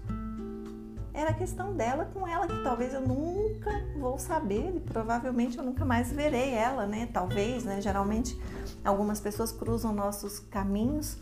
Era 1.18 1.34
questão 1.34 1.74
dela 1.74 2.06
com 2.14 2.28
ela, 2.28 2.46
que 2.46 2.62
talvez 2.62 2.94
eu 2.94 3.02
nunca 3.02 3.72
vou 4.00 4.20
saber 4.20 4.76
e 4.76 4.80
provavelmente 4.80 5.58
eu 5.58 5.64
nunca 5.64 5.84
mais 5.84 6.12
verei 6.14 6.52
ela, 6.52 6.86
né? 6.86 7.10
Talvez, 7.12 7.64
né? 7.64 7.82
Geralmente 7.82 8.40
algumas 8.86 9.20
pessoas 9.20 9.52
cruzam 9.52 9.92
nossos 9.92 10.38
caminhos 10.38 11.18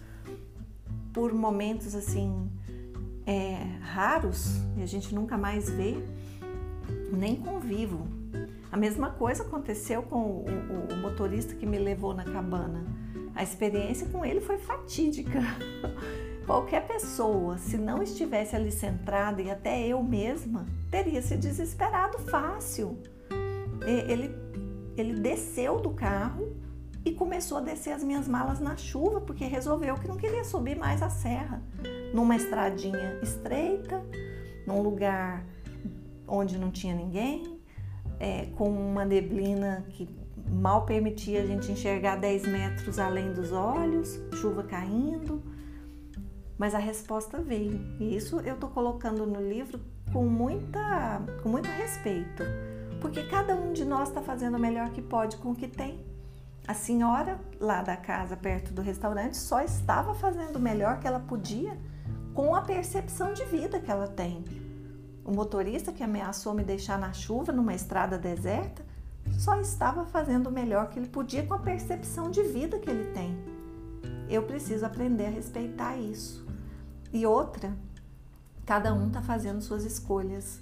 por 1.14 1.34
momentos 1.34 1.96
assim 1.96 2.52
é, 3.26 3.56
raros 3.84 4.58
e 4.76 4.84
a 4.84 4.86
gente 4.86 5.16
nunca 5.16 5.38
mais 5.38 5.70
vê, 5.70 5.96
nem 7.14 7.38
convivo. 7.38 8.06
A 8.70 8.76
mesma 8.76 9.12
coisa 9.12 9.44
aconteceu 9.44 10.04
com 10.04 10.18
o, 10.18 10.46
o, 10.46 10.94
o 10.94 10.98
motorista 10.98 11.56
que 11.56 11.66
me 11.66 11.80
levou 11.80 12.14
na 12.14 12.26
cabana. 12.26 12.84
A 13.34 13.44
experiência 13.44 14.10
com 14.10 14.26
ele 14.26 14.42
foi 14.42 14.58
fatídica. 14.58 15.40
Qualquer 16.46 16.86
pessoa, 16.86 17.58
se 17.58 17.76
não 17.76 18.04
estivesse 18.04 18.56
ali 18.56 18.72
centrada, 18.72 19.42
e 19.42 19.50
até 19.50 19.86
eu 19.88 20.04
mesma, 20.04 20.66
teria 20.92 21.22
se 21.22 21.36
desesperado 21.36 22.20
fácil. 22.20 23.00
Ele, 23.86 24.32
ele 24.96 25.20
desceu 25.20 25.80
do 25.80 25.90
carro 25.90 26.56
e 27.04 27.12
começou 27.12 27.58
a 27.58 27.62
descer 27.62 27.94
as 27.94 28.04
minhas 28.04 28.28
malas 28.28 28.60
na 28.60 28.78
chuva, 28.78 29.22
porque 29.22 29.46
resolveu 29.46 29.96
que 29.96 30.08
não 30.08 30.18
queria 30.18 30.44
subir 30.44 30.78
mais 30.78 31.02
a 31.02 31.10
serra. 31.10 31.64
Numa 32.14 32.36
estradinha 32.36 33.20
estreita, 33.24 34.04
num 34.68 34.82
lugar 34.82 35.44
onde 36.28 36.60
não 36.60 36.70
tinha 36.70 36.94
ninguém, 36.94 37.60
é, 38.20 38.48
com 38.56 38.70
uma 38.70 39.04
neblina 39.04 39.84
que 39.90 40.08
mal 40.48 40.86
permitia 40.86 41.42
a 41.42 41.46
gente 41.46 41.72
enxergar 41.72 42.18
10 42.18 42.48
metros 42.48 43.00
além 43.00 43.34
dos 43.34 43.52
olhos, 43.52 44.20
chuva 44.36 44.64
caindo. 44.64 45.55
Mas 46.58 46.74
a 46.74 46.80
resposta 46.80 47.42
veio. 47.42 47.80
E 48.00 48.16
isso 48.16 48.40
eu 48.42 48.56
estou 48.56 48.70
colocando 48.70 49.26
no 49.26 49.42
livro 49.42 49.80
com, 50.12 50.26
muita, 50.26 51.22
com 51.44 51.50
muito 51.50 51.68
respeito. 51.68 52.44
Porque 53.02 53.24
cada 53.24 53.56
um 53.56 53.74
de 53.74 53.84
nós 53.84 54.08
está 54.08 54.22
fazendo 54.22 54.56
o 54.56 54.60
melhor 54.60 54.90
que 54.90 55.02
pode 55.02 55.38
com 55.38 55.52
o 55.52 55.56
que 55.56 55.68
tem. 55.68 56.06
A 56.68 56.74
senhora 56.74 57.40
lá 57.60 57.82
da 57.82 57.96
casa, 57.96 58.36
perto 58.36 58.74
do 58.74 58.82
restaurante, 58.82 59.38
só 59.38 59.62
estava 59.62 60.16
fazendo 60.16 60.56
o 60.56 60.62
melhor 60.62 61.00
que 61.00 61.08
ela 61.08 61.20
podia 61.20 61.78
com 62.34 62.56
a 62.56 62.62
percepção 62.62 63.34
de 63.34 63.46
vida 63.46 63.80
que 63.80 63.92
ela 63.92 64.08
tem. 64.08 64.44
O 65.24 65.32
motorista 65.32 65.92
que 65.92 66.04
ameaçou 66.04 66.54
me 66.54 66.64
deixar 66.64 67.00
na 67.00 67.14
chuva 67.14 67.52
numa 67.52 67.74
estrada 67.74 68.18
deserta 68.18 68.86
só 69.38 69.60
estava 69.60 70.06
fazendo 70.06 70.48
o 70.48 70.52
melhor 70.52 70.90
que 70.90 71.00
ele 71.00 71.08
podia 71.08 71.46
com 71.46 71.54
a 71.54 71.60
percepção 71.60 72.30
de 72.30 72.44
vida 72.44 72.80
que 72.80 72.90
ele 72.90 73.12
tem. 73.12 73.38
Eu 74.30 74.44
preciso 74.44 74.86
aprender 74.86 75.26
a 75.26 75.30
respeitar 75.30 75.98
isso. 75.98 76.45
E 77.16 77.26
outra, 77.26 77.74
cada 78.66 78.94
um 78.94 79.08
está 79.08 79.22
fazendo 79.22 79.62
suas 79.62 79.86
escolhas. 79.86 80.60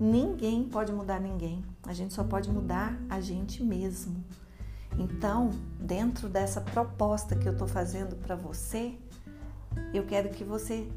Ninguém 0.00 0.64
pode 0.64 0.90
mudar 0.90 1.20
ninguém. 1.20 1.62
A 1.82 1.92
gente 1.92 2.14
só 2.14 2.24
pode 2.24 2.50
mudar 2.50 2.98
a 3.06 3.20
gente 3.20 3.62
mesmo. 3.62 4.24
Então, 4.98 5.50
dentro 5.78 6.26
dessa 6.26 6.62
proposta 6.62 7.36
que 7.36 7.46
eu 7.46 7.52
estou 7.52 7.68
fazendo 7.68 8.16
para 8.16 8.34
você, 8.34 8.94
eu 9.92 10.06
quero 10.06 10.30
que 10.30 10.42
você 10.42 10.90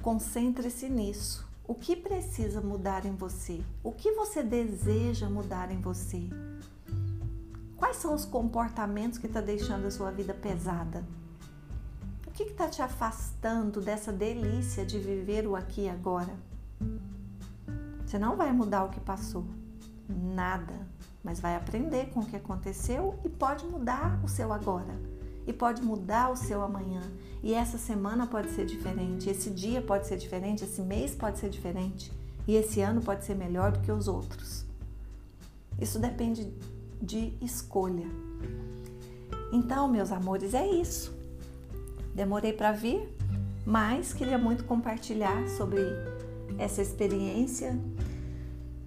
concentre-se 0.00 0.88
nisso. 0.88 1.44
O 1.66 1.74
que 1.74 1.96
precisa 1.96 2.60
mudar 2.60 3.04
em 3.04 3.16
você? 3.16 3.60
O 3.82 3.90
que 3.90 4.12
você 4.12 4.40
deseja 4.40 5.28
mudar 5.28 5.72
em 5.72 5.80
você? 5.80 6.30
Quais 7.76 7.96
são 7.96 8.14
os 8.14 8.24
comportamentos 8.24 9.18
que 9.18 9.26
está 9.26 9.40
deixando 9.40 9.88
a 9.88 9.90
sua 9.90 10.12
vida 10.12 10.32
pesada? 10.32 11.04
Que 12.40 12.52
está 12.52 12.68
te 12.68 12.80
afastando 12.80 13.82
dessa 13.82 14.10
delícia 14.10 14.82
de 14.86 14.98
viver 14.98 15.46
o 15.46 15.54
aqui 15.54 15.82
e 15.82 15.88
agora? 15.90 16.34
Você 18.02 18.18
não 18.18 18.34
vai 18.34 18.50
mudar 18.50 18.84
o 18.84 18.88
que 18.88 18.98
passou, 18.98 19.44
nada, 20.08 20.72
mas 21.22 21.38
vai 21.38 21.54
aprender 21.54 22.06
com 22.06 22.20
o 22.20 22.24
que 22.24 22.36
aconteceu 22.36 23.20
e 23.22 23.28
pode 23.28 23.66
mudar 23.66 24.18
o 24.24 24.28
seu 24.28 24.54
agora 24.54 24.98
e 25.46 25.52
pode 25.52 25.82
mudar 25.82 26.30
o 26.30 26.36
seu 26.36 26.62
amanhã. 26.62 27.02
E 27.42 27.52
essa 27.52 27.76
semana 27.76 28.26
pode 28.26 28.50
ser 28.52 28.64
diferente, 28.64 29.28
esse 29.28 29.50
dia 29.50 29.82
pode 29.82 30.06
ser 30.06 30.16
diferente, 30.16 30.64
esse 30.64 30.80
mês 30.80 31.14
pode 31.14 31.38
ser 31.38 31.50
diferente 31.50 32.10
e 32.48 32.56
esse 32.56 32.80
ano 32.80 33.02
pode 33.02 33.22
ser 33.26 33.34
melhor 33.34 33.72
do 33.72 33.80
que 33.80 33.92
os 33.92 34.08
outros. 34.08 34.64
Isso 35.78 35.98
depende 35.98 36.50
de 37.02 37.34
escolha. 37.42 38.06
Então, 39.52 39.86
meus 39.86 40.10
amores, 40.10 40.54
é 40.54 40.66
isso. 40.66 41.19
Demorei 42.14 42.52
para 42.52 42.72
vir, 42.72 43.08
mas 43.64 44.12
queria 44.12 44.38
muito 44.38 44.64
compartilhar 44.64 45.48
sobre 45.48 45.80
essa 46.58 46.82
experiência 46.82 47.78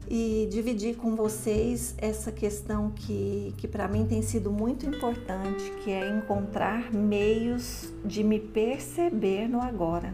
e 0.08 0.48
dividir 0.52 0.96
com 0.96 1.16
vocês 1.16 1.96
essa 1.98 2.32
questão 2.32 2.92
que, 2.92 3.54
que 3.58 3.68
para 3.68 3.88
mim 3.88 4.06
tem 4.06 4.22
sido 4.22 4.52
muito 4.52 4.86
importante, 4.86 5.72
que 5.84 5.92
é 5.92 6.10
encontrar 6.10 6.94
meios 6.94 7.92
de 8.04 8.24
me 8.24 8.40
perceber 8.40 9.48
no 9.48 9.62
agora. 9.62 10.14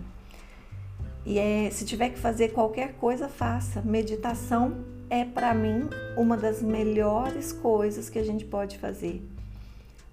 E 1.26 1.38
é, 1.38 1.70
se 1.70 1.86
tiver 1.86 2.10
que 2.10 2.20
fazer 2.20 2.50
qualquer 2.50 2.94
coisa, 2.94 3.28
faça. 3.28 3.82
Meditação 3.82 4.86
é 5.10 5.26
para 5.26 5.54
mim 5.54 5.90
uma 6.16 6.38
das 6.38 6.62
melhores 6.62 7.52
coisas 7.52 8.10
que 8.10 8.20
a 8.20 8.24
gente 8.24 8.46
pode 8.46 8.78
fazer. 8.78 9.22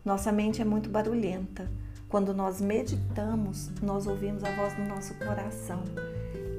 Nossa 0.04 0.32
mente 0.32 0.60
é 0.60 0.64
muito 0.64 0.88
barulhenta. 0.88 1.70
Quando 2.08 2.32
nós 2.32 2.60
meditamos, 2.60 3.70
nós 3.82 4.06
ouvimos 4.06 4.44
a 4.44 4.50
voz 4.52 4.74
do 4.74 4.82
nosso 4.84 5.14
coração 5.14 5.82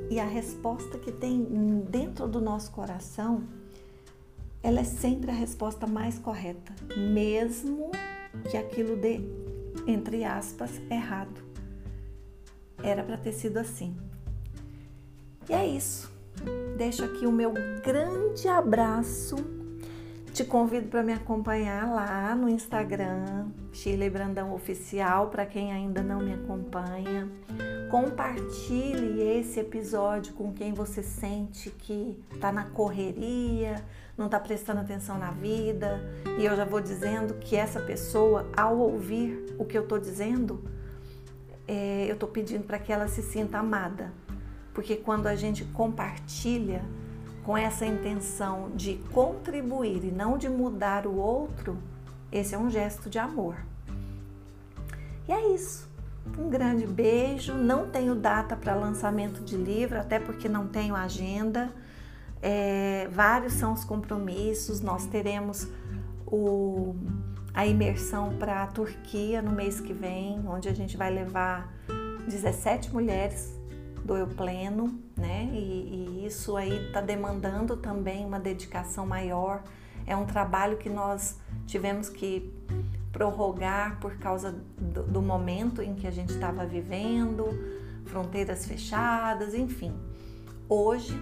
e 0.10 0.20
a 0.20 0.26
resposta 0.26 0.98
que 0.98 1.12
tem 1.12 1.44
dentro 1.90 2.28
do 2.28 2.40
nosso 2.40 2.72
coração, 2.72 3.44
ela 4.62 4.82
é 4.82 4.84
sempre 4.84 5.32
a 5.32 5.34
resposta 5.34 5.88
mais 5.88 6.20
correta, 6.20 6.74
mesmo 6.96 7.92
que 8.50 8.58
aquilo 8.58 8.96
dê, 8.96 9.22
entre 9.86 10.24
aspas, 10.24 10.82
errado. 10.90 11.42
Era 12.82 13.04
para 13.04 13.18
ter 13.18 13.34
sido 13.34 13.58
assim. 13.58 13.96
E 15.50 15.54
é 15.54 15.66
isso. 15.66 16.12
Deixo 16.78 17.04
aqui 17.04 17.26
o 17.26 17.32
meu 17.32 17.54
grande 17.84 18.48
abraço. 18.48 19.36
Te 20.38 20.46
convido 20.46 20.88
para 20.88 21.02
me 21.02 21.14
acompanhar 21.14 21.92
lá 21.92 22.36
no 22.36 22.48
Instagram, 22.48 23.48
Shirley 23.74 24.08
Brandão 24.08 24.54
Oficial, 24.54 25.30
para 25.30 25.48
quem 25.48 25.74
ainda 25.74 26.04
não 26.04 26.20
me 26.20 26.32
acompanha. 26.32 27.28
Compartilhe 27.90 29.20
esse 29.20 29.60
episódio 29.60 30.36
com 30.36 30.54
quem 30.54 30.76
você 30.76 31.02
sente 31.02 31.72
que 31.72 32.24
está 32.32 32.52
na 32.52 32.66
correria, 32.66 33.84
não 34.16 34.28
está 34.28 34.40
prestando 34.40 34.82
atenção 34.82 35.18
na 35.18 35.32
vida. 35.32 36.00
E 36.38 36.46
eu 36.46 36.56
já 36.56 36.66
vou 36.66 36.82
dizendo 36.82 37.34
que 37.40 37.56
essa 37.56 37.80
pessoa, 37.80 38.48
ao 38.56 38.78
ouvir 38.78 39.44
o 39.58 39.66
que 39.66 39.76
eu 39.76 39.82
estou 39.82 39.98
dizendo, 39.98 40.64
é, 41.68 42.06
eu 42.08 42.14
estou 42.14 42.30
pedindo 42.30 42.64
para 42.64 42.78
que 42.78 42.94
ela 42.94 43.08
se 43.08 43.24
sinta 43.24 43.58
amada, 43.58 44.14
porque 44.72 44.98
quando 44.98 45.26
a 45.26 45.36
gente 45.36 45.66
compartilha 45.66 46.86
com 47.48 47.58
essa 47.58 47.86
intenção 47.86 48.72
de 48.76 48.96
contribuir 49.14 50.04
e 50.04 50.12
não 50.12 50.38
de 50.38 50.50
mudar 50.50 51.08
o 51.08 51.16
outro, 51.16 51.78
esse 52.30 52.54
é 52.54 52.58
um 52.58 52.70
gesto 52.70 53.10
de 53.10 53.18
amor. 53.18 53.56
E 55.26 55.32
é 55.32 55.54
isso. 55.56 55.88
Um 56.38 56.50
grande 56.50 56.86
beijo. 56.86 57.54
Não 57.54 57.90
tenho 57.90 58.16
data 58.16 58.54
para 58.54 58.76
lançamento 58.76 59.46
de 59.46 59.56
livro, 59.56 59.98
até 59.98 60.20
porque 60.20 60.50
não 60.50 60.68
tenho 60.68 60.94
agenda. 60.94 61.72
É, 62.42 63.08
vários 63.14 63.54
são 63.54 63.72
os 63.72 63.86
compromissos. 63.86 64.82
Nós 64.82 65.06
teremos 65.06 65.70
o, 66.26 66.98
a 67.54 67.66
imersão 67.66 68.36
para 68.38 68.64
a 68.64 68.68
Turquia 68.68 69.42
no 69.42 69.54
mês 69.54 69.80
que 69.80 69.94
vem, 69.94 70.46
onde 70.46 70.68
a 70.68 70.74
gente 70.74 70.98
vai 70.98 71.10
levar 71.10 71.74
17 72.28 72.92
mulheres 72.92 73.57
do 74.08 74.16
eu 74.16 74.26
pleno, 74.26 74.98
né? 75.18 75.50
E, 75.52 76.22
e 76.22 76.26
isso 76.26 76.56
aí 76.56 76.88
está 76.88 77.02
demandando 77.02 77.76
também 77.76 78.26
uma 78.26 78.40
dedicação 78.40 79.06
maior. 79.06 79.62
É 80.06 80.16
um 80.16 80.26
trabalho 80.26 80.78
que 80.78 80.90
nós 80.90 81.38
tivemos 81.66 82.08
que 82.08 82.50
prorrogar 83.12 84.00
por 84.00 84.18
causa 84.18 84.56
do, 84.78 85.04
do 85.04 85.22
momento 85.22 85.82
em 85.82 85.94
que 85.94 86.08
a 86.08 86.12
gente 86.12 86.32
estava 86.32 86.66
vivendo, 86.66 87.46
fronteiras 88.06 88.66
fechadas, 88.66 89.54
enfim. 89.54 89.94
Hoje 90.70 91.14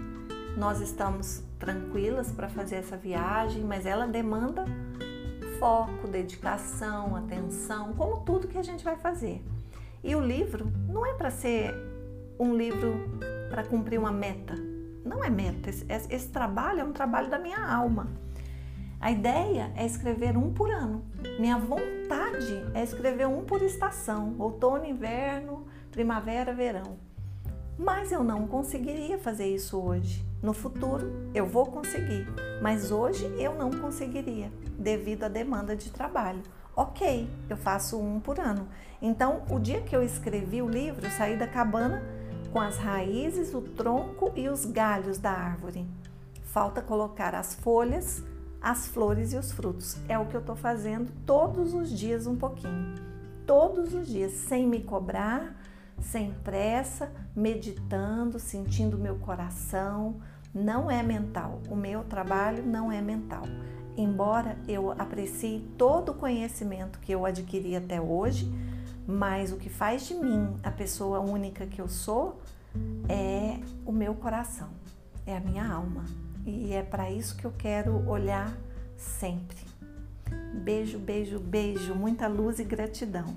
nós 0.55 0.79
estamos 0.79 1.43
tranquilas 1.57 2.31
para 2.31 2.47
fazer 2.47 2.75
essa 2.75 2.95
viagem, 2.95 3.63
mas 3.63 3.87
ela 3.87 4.05
demanda 4.05 4.63
foco, 5.57 6.07
dedicação, 6.07 7.15
atenção, 7.15 7.93
como 7.93 8.17
tudo 8.17 8.47
que 8.47 8.59
a 8.59 8.63
gente 8.63 8.83
vai 8.83 8.95
fazer. 8.95 9.43
E 10.03 10.15
o 10.15 10.19
livro 10.19 10.71
não 10.87 11.03
é 11.03 11.15
para 11.15 11.31
ser 11.31 11.73
um 12.39 12.55
livro 12.55 13.09
para 13.49 13.63
cumprir 13.63 13.99
uma 13.99 14.11
meta. 14.11 14.55
Não 15.03 15.23
é 15.23 15.29
meta. 15.29 15.69
Esse, 15.69 15.85
esse, 15.89 16.27
trabalho 16.29 16.81
é 16.81 16.83
um 16.83 16.91
trabalho 16.91 17.29
da 17.29 17.37
minha 17.37 17.59
alma. 17.59 18.07
A 18.99 19.11
ideia 19.11 19.71
é 19.75 19.85
escrever 19.85 20.35
um 20.37 20.51
por 20.51 20.71
ano. 20.71 21.03
Minha 21.39 21.57
vontade 21.57 22.65
é 22.73 22.83
escrever 22.83 23.27
um 23.27 23.43
por 23.43 23.61
estação: 23.61 24.35
outono, 24.39 24.85
inverno, 24.85 25.65
primavera, 25.91 26.53
verão. 26.53 26.97
Mas 27.77 28.11
eu 28.11 28.23
não 28.23 28.47
conseguiria 28.47 29.17
fazer 29.17 29.47
isso 29.47 29.77
hoje. 29.77 30.25
No 30.41 30.53
futuro 30.53 31.29
eu 31.33 31.45
vou 31.45 31.65
conseguir, 31.65 32.27
mas 32.61 32.91
hoje 32.91 33.25
eu 33.37 33.53
não 33.53 33.69
conseguiria 33.69 34.51
devido 34.77 35.23
à 35.23 35.27
demanda 35.27 35.75
de 35.75 35.91
trabalho. 35.91 36.41
Ok, 36.75 37.29
eu 37.49 37.55
faço 37.57 37.97
um 37.99 38.19
por 38.19 38.39
ano. 38.39 38.67
Então, 39.01 39.43
o 39.49 39.59
dia 39.59 39.81
que 39.81 39.95
eu 39.95 40.03
escrevi 40.03 40.61
o 40.61 40.67
livro, 40.67 41.05
eu 41.05 41.11
saí 41.11 41.37
da 41.37 41.47
cabana 41.47 42.03
com 42.55 42.61
as 42.61 42.77
raízes, 42.77 43.53
o 43.53 43.59
tronco 43.59 44.31
e 44.33 44.47
os 44.47 44.63
galhos 44.63 45.17
da 45.17 45.29
árvore. 45.29 45.85
Falta 46.41 46.81
colocar 46.81 47.35
as 47.35 47.53
folhas, 47.53 48.23
as 48.61 48.87
flores 48.87 49.33
e 49.33 49.37
os 49.37 49.51
frutos. 49.51 49.97
É 50.07 50.17
o 50.17 50.25
que 50.25 50.37
eu 50.37 50.39
estou 50.39 50.55
fazendo 50.55 51.11
todos 51.25 51.73
os 51.73 51.89
dias 51.89 52.25
um 52.25 52.37
pouquinho. 52.37 52.95
Todos 53.45 53.93
os 53.93 54.07
dias, 54.07 54.31
sem 54.31 54.65
me 54.65 54.79
cobrar, 54.79 55.53
sem 55.99 56.31
pressa, 56.45 57.11
meditando, 57.35 58.39
sentindo 58.39 58.97
meu 58.97 59.15
coração. 59.15 60.21
Não 60.53 60.89
é 60.89 61.03
mental. 61.03 61.61
O 61.69 61.75
meu 61.75 62.05
trabalho 62.05 62.65
não 62.65 62.89
é 62.89 63.01
mental. 63.01 63.43
Embora 63.97 64.57
eu 64.65 64.91
aprecie 64.91 65.59
todo 65.77 66.13
o 66.13 66.15
conhecimento 66.15 66.99
que 66.99 67.11
eu 67.11 67.25
adquiri 67.25 67.75
até 67.75 67.99
hoje, 67.99 68.49
mas 69.07 69.51
o 69.51 69.57
que 69.57 69.69
faz 69.69 70.07
de 70.07 70.15
mim 70.15 70.55
a 70.63 70.71
pessoa 70.71 71.19
única 71.19 71.65
que 71.65 71.79
eu 71.79 71.87
sou 71.87 72.41
é 73.07 73.59
o 73.85 73.91
meu 73.91 74.15
coração, 74.15 74.69
é 75.25 75.35
a 75.35 75.39
minha 75.39 75.65
alma. 75.67 76.05
E 76.45 76.73
é 76.73 76.83
para 76.83 77.09
isso 77.09 77.35
que 77.35 77.45
eu 77.45 77.53
quero 77.57 78.07
olhar 78.07 78.55
sempre. 78.95 79.57
Beijo, 80.63 80.99
beijo, 80.99 81.39
beijo, 81.39 81.95
muita 81.95 82.27
luz 82.27 82.59
e 82.59 82.63
gratidão. 82.63 83.35